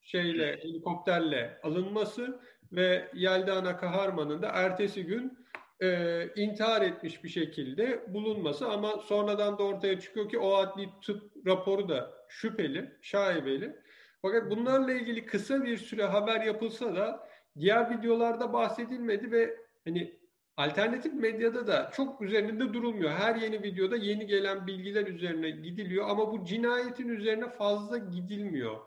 [0.00, 2.40] şeyle helikopterle alınması
[2.72, 5.38] ve Yelda Kaharman'ın da ertesi gün
[5.82, 11.46] e, intihar etmiş bir şekilde bulunması ama sonradan da ortaya çıkıyor ki o adli tıp
[11.46, 13.76] raporu da şüpheli, şaibeli.
[14.22, 20.21] Fakat bunlarla ilgili kısa bir süre haber yapılsa da diğer videolarda bahsedilmedi ve hani
[20.56, 23.10] Alternatif medyada da çok üzerinde durulmuyor.
[23.10, 28.80] Her yeni videoda yeni gelen bilgiler üzerine gidiliyor ama bu cinayetin üzerine fazla gidilmiyor.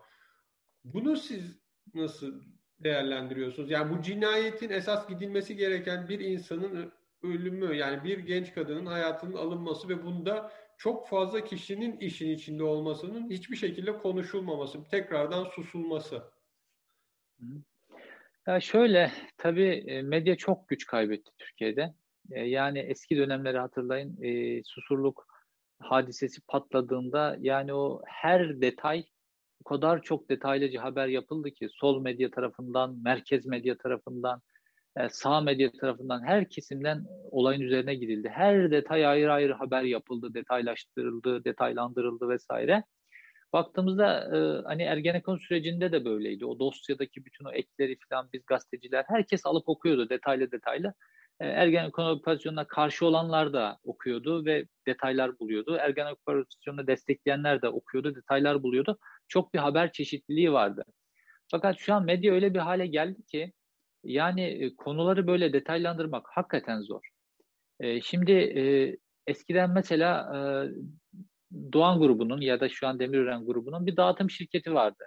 [0.84, 1.58] Bunu siz
[1.94, 2.42] nasıl
[2.80, 3.70] değerlendiriyorsunuz?
[3.70, 6.92] Yani bu cinayetin esas gidilmesi gereken bir insanın
[7.22, 13.30] ölümü yani bir genç kadının hayatının alınması ve bunda çok fazla kişinin işin içinde olmasının
[13.30, 16.22] hiçbir şekilde konuşulmaması, tekrardan susulması.
[18.46, 21.94] Ya şöyle, tabii e, medya çok güç kaybetti Türkiye'de.
[22.30, 25.26] E, yani eski dönemleri hatırlayın, e, susurluk
[25.78, 29.04] hadisesi patladığında yani o her detay
[29.64, 34.42] o kadar çok detaylıca haber yapıldı ki sol medya tarafından, merkez medya tarafından,
[35.10, 38.28] sağ medya tarafından her kesimden olayın üzerine gidildi.
[38.28, 42.84] Her detay ayrı ayrı haber yapıldı, detaylaştırıldı, detaylandırıldı vesaire.
[43.52, 46.46] Baktığımızda e, hani Ergenekon sürecinde de böyleydi.
[46.46, 50.94] O dosyadaki bütün o ekleri falan biz gazeteciler herkes alıp okuyordu detaylı detaylı.
[51.40, 55.76] E, Ergenekon operasyonuna karşı olanlar da okuyordu ve detaylar buluyordu.
[55.76, 58.98] Ergenekon operasyonunu destekleyenler de okuyordu, detaylar buluyordu.
[59.28, 60.84] Çok bir haber çeşitliliği vardı.
[61.50, 63.52] Fakat şu an medya öyle bir hale geldi ki
[64.04, 67.08] yani e, konuları böyle detaylandırmak hakikaten zor.
[67.80, 70.40] E, şimdi e, eskiden mesela e,
[71.72, 75.04] Doğan grubunun ya da şu an Demirören grubunun bir dağıtım şirketi vardı.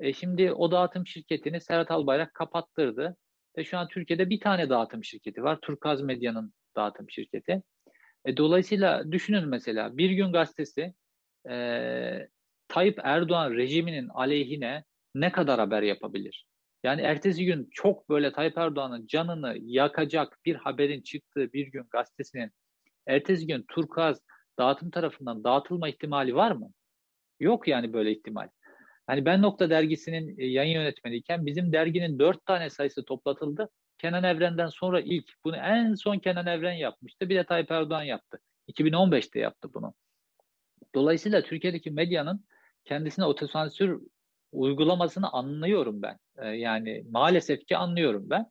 [0.00, 3.16] E, şimdi o dağıtım şirketini Serhat Albayrak kapattırdı.
[3.58, 5.58] Ve şu an Türkiye'de bir tane dağıtım şirketi var.
[5.62, 7.62] Turkaz Medya'nın dağıtım şirketi.
[8.24, 10.94] E, dolayısıyla düşünün mesela Bir Gün Gazetesi
[11.50, 12.28] e,
[12.68, 16.46] Tayyip Erdoğan rejiminin aleyhine ne kadar haber yapabilir?
[16.84, 22.50] Yani ertesi gün çok böyle Tayyip Erdoğan'ın canını yakacak bir haberin çıktığı bir gün gazetesinin
[23.06, 24.20] ertesi gün Turkaz
[24.58, 26.70] dağıtım tarafından dağıtılma ihtimali var mı?
[27.40, 28.48] Yok yani böyle ihtimal.
[29.06, 33.68] Hani Ben Nokta dergisinin e, yayın yönetmeniyken bizim derginin dört tane sayısı toplatıldı.
[33.98, 35.30] Kenan Evren'den sonra ilk.
[35.44, 37.28] Bunu en son Kenan Evren yapmıştı.
[37.28, 38.38] Bir de Tayyip Erdoğan yaptı.
[38.68, 39.94] 2015'te yaptı bunu.
[40.94, 42.44] Dolayısıyla Türkiye'deki medyanın
[42.84, 44.00] kendisine otosansür
[44.52, 46.18] uygulamasını anlıyorum ben.
[46.38, 48.46] Ee, yani maalesef ki anlıyorum ben.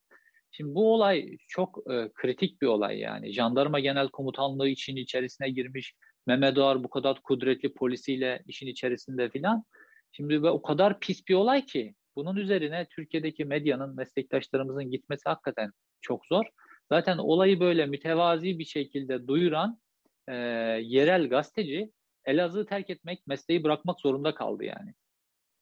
[0.57, 3.33] Şimdi bu olay çok e, kritik bir olay yani.
[3.33, 5.95] Jandarma Genel Komutanlığı için içerisine girmiş.
[6.27, 9.63] Mehmet Ağar bu kadar kudretli polisiyle işin içerisinde filan.
[10.11, 15.71] Şimdi ve o kadar pis bir olay ki bunun üzerine Türkiye'deki medyanın, meslektaşlarımızın gitmesi hakikaten
[16.01, 16.45] çok zor.
[16.89, 19.79] Zaten olayı böyle mütevazi bir şekilde duyuran
[20.27, 20.35] e,
[20.81, 21.91] yerel gazeteci
[22.25, 24.93] Elazığ'ı terk etmek, mesleği bırakmak zorunda kaldı yani.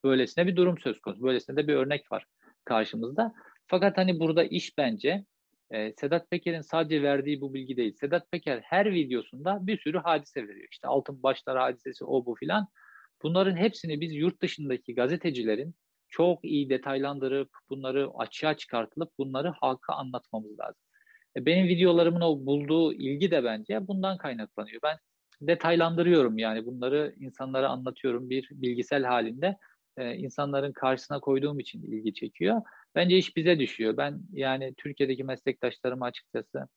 [0.03, 1.23] Böylesine bir durum söz konusu.
[1.23, 2.25] Böylesine de bir örnek var
[2.65, 3.33] karşımızda.
[3.67, 5.25] Fakat hani burada iş bence
[5.71, 7.93] e, Sedat Peker'in sadece verdiği bu bilgi değil.
[7.93, 10.67] Sedat Peker her videosunda bir sürü hadise veriyor.
[10.71, 12.67] İşte altın başlar hadisesi o bu filan.
[13.23, 15.75] Bunların hepsini biz yurt dışındaki gazetecilerin
[16.09, 20.81] çok iyi detaylandırıp bunları açığa çıkartılıp bunları halka anlatmamız lazım.
[21.37, 24.81] E, benim videolarımın o bulduğu ilgi de bence bundan kaynaklanıyor.
[24.83, 24.97] Ben
[25.41, 29.57] detaylandırıyorum yani bunları insanlara anlatıyorum bir bilgisel halinde.
[29.97, 32.61] E, insanların karşısına koyduğum için ilgi çekiyor.
[32.95, 33.97] Bence iş bize düşüyor.
[33.97, 36.67] Ben yani Türkiye'deki meslektaşlarıma açıkçası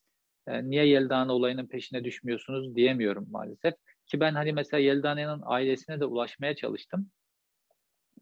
[0.47, 3.75] e, niye Yeldağ'ın olayının peşine düşmüyorsunuz diyemiyorum maalesef.
[4.07, 7.11] Ki ben hani mesela Yelda'nın ailesine de ulaşmaya çalıştım.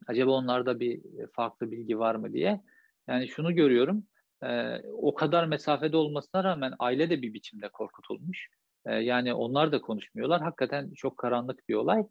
[0.06, 2.60] Acaba onlarda bir farklı bilgi var mı diye.
[3.08, 4.06] Yani şunu görüyorum.
[4.42, 8.48] E, o kadar mesafede olmasına rağmen aile de bir biçimde korkutulmuş.
[8.86, 10.42] E, yani onlar da konuşmuyorlar.
[10.42, 12.04] Hakikaten çok karanlık bir olay.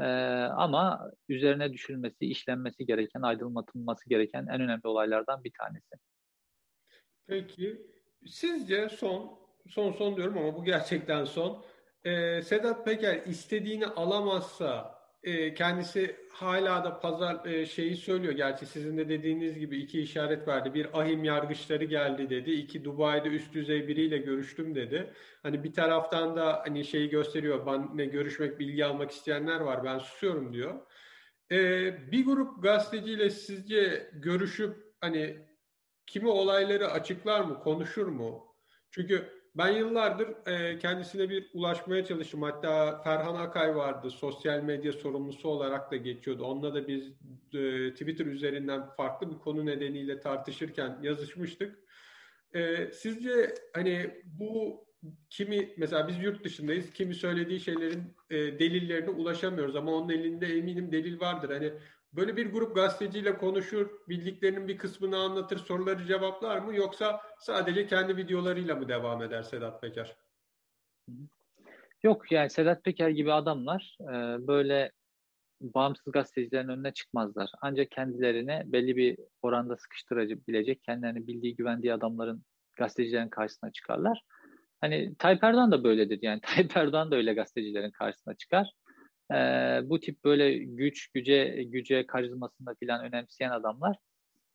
[0.00, 0.04] E,
[0.56, 5.96] ama üzerine düşülmesi, işlenmesi gereken, aydınlatılması gereken en önemli olaylardan bir tanesi.
[7.26, 7.86] Peki
[8.26, 9.38] sizce son,
[9.68, 11.64] son son diyorum ama bu gerçekten son.
[12.04, 18.32] Ee, Sedat Peker istediğini alamazsa e, kendisi hala da pazar e, şeyi söylüyor.
[18.32, 20.74] Gerçi sizin de dediğiniz gibi iki işaret verdi.
[20.74, 22.50] Bir ahim yargıçları geldi dedi.
[22.50, 25.12] İki Dubai'de üst düzey biriyle görüştüm dedi.
[25.42, 27.66] Hani bir taraftan da hani şeyi gösteriyor.
[27.66, 29.84] Ben ne görüşmek, bilgi almak isteyenler var.
[29.84, 30.74] Ben susuyorum diyor.
[31.52, 31.58] E,
[32.12, 35.38] bir grup gazeteciyle sizce görüşüp hani
[36.06, 38.54] kimi olayları açıklar mı, konuşur mu?
[38.90, 42.42] Çünkü ben yıllardır e, kendisine bir ulaşmaya çalıştım.
[42.42, 44.10] Hatta Ferhan Akay vardı.
[44.10, 46.44] Sosyal medya sorumlusu olarak da geçiyordu.
[46.44, 47.08] Onunla da biz
[47.54, 51.78] e, Twitter üzerinden farklı bir konu nedeniyle tartışırken yazışmıştık.
[52.54, 54.84] E, sizce hani bu
[55.30, 56.92] kimi mesela biz yurt dışındayız.
[56.92, 61.50] Kimi söylediği şeylerin e, delillerine ulaşamıyoruz ama onun elinde eminim delil vardır.
[61.50, 61.72] Hani
[62.12, 68.16] Böyle bir grup gazeteciyle konuşur, bildiklerinin bir kısmını anlatır, soruları cevaplar mı yoksa sadece kendi
[68.16, 70.16] videolarıyla mı devam eder Sedat Peker?
[72.02, 74.92] Yok yani Sedat Peker gibi adamlar e, böyle
[75.60, 77.50] bağımsız gazetecilerin önüne çıkmazlar.
[77.60, 82.44] Ancak kendilerine belli bir oranda sıkıştırabilecek, kendilerini bildiği, güvendiği adamların
[82.76, 84.22] gazetecilerin karşısına çıkarlar.
[84.80, 86.18] Hani Tayyip Erdoğan da böyledir.
[86.22, 88.72] Yani Tayyip Erdoğan da öyle gazetecilerin karşısına çıkar
[89.32, 89.34] e,
[89.84, 93.96] bu tip böyle güç, güce, güce karizmasında filan önemseyen adamlar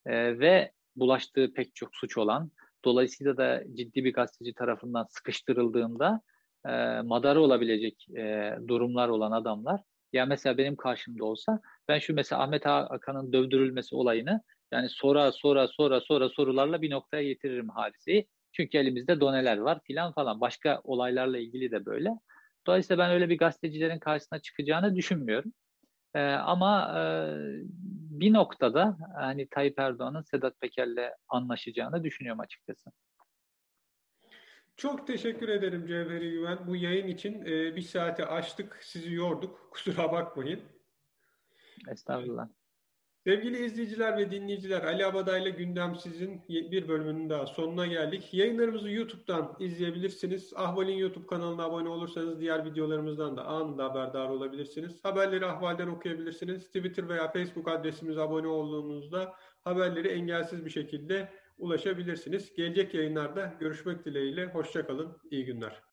[0.06, 2.52] e, ve bulaştığı pek çok suç olan,
[2.86, 6.22] dolayısıyla da ciddi bir gazeteci tarafından sıkıştırıldığında
[6.66, 9.82] e, madarı olabilecek e, durumlar olan adamlar
[10.14, 15.68] ya mesela benim karşımda olsa ben şu mesela Ahmet Hakan'ın dövdürülmesi olayını yani sonra sonra
[15.68, 18.28] sonra sonra sorularla bir noktaya getiririm hadiseyi.
[18.52, 20.42] Çünkü elimizde doneler var filan falan.
[20.42, 22.10] Başka olaylarla ilgili de böyle.
[22.68, 25.54] Dolayısıyla ben öyle bir gazetecilerin karşısına çıkacağını düşünmüyorum.
[26.14, 27.04] Ee, ama e,
[28.20, 32.92] bir noktada hani Tayyip Erdoğan'ın Sedat Peker'le anlaşacağını düşünüyorum açıkçası.
[34.78, 36.68] Çok teşekkür ederim Cevheri Güven.
[36.68, 39.72] Bu yayın için e, bir saate açtık, sizi yorduk.
[39.72, 40.62] Kusura bakmayın.
[41.92, 42.50] Estağfurullah.
[43.24, 48.30] Sevgili izleyiciler ve dinleyiciler, Ali Abaday'la Gündem Sizin bir bölümünün daha sonuna geldik.
[48.34, 50.54] Yayınlarımızı YouTube'dan izleyebilirsiniz.
[50.56, 55.06] Ahval'in YouTube kanalına abone olursanız diğer videolarımızdan da anında haberdar olabilirsiniz.
[55.06, 56.68] Haberleri Ahval'den okuyabilirsiniz.
[56.68, 62.54] Twitter veya Facebook adresimize abone olduğunuzda haberleri engelsiz bir şekilde ulaşabilirsiniz.
[62.56, 64.46] Gelecek yayınlarda görüşmek dileğiyle.
[64.46, 65.93] Hoşçakalın, iyi günler.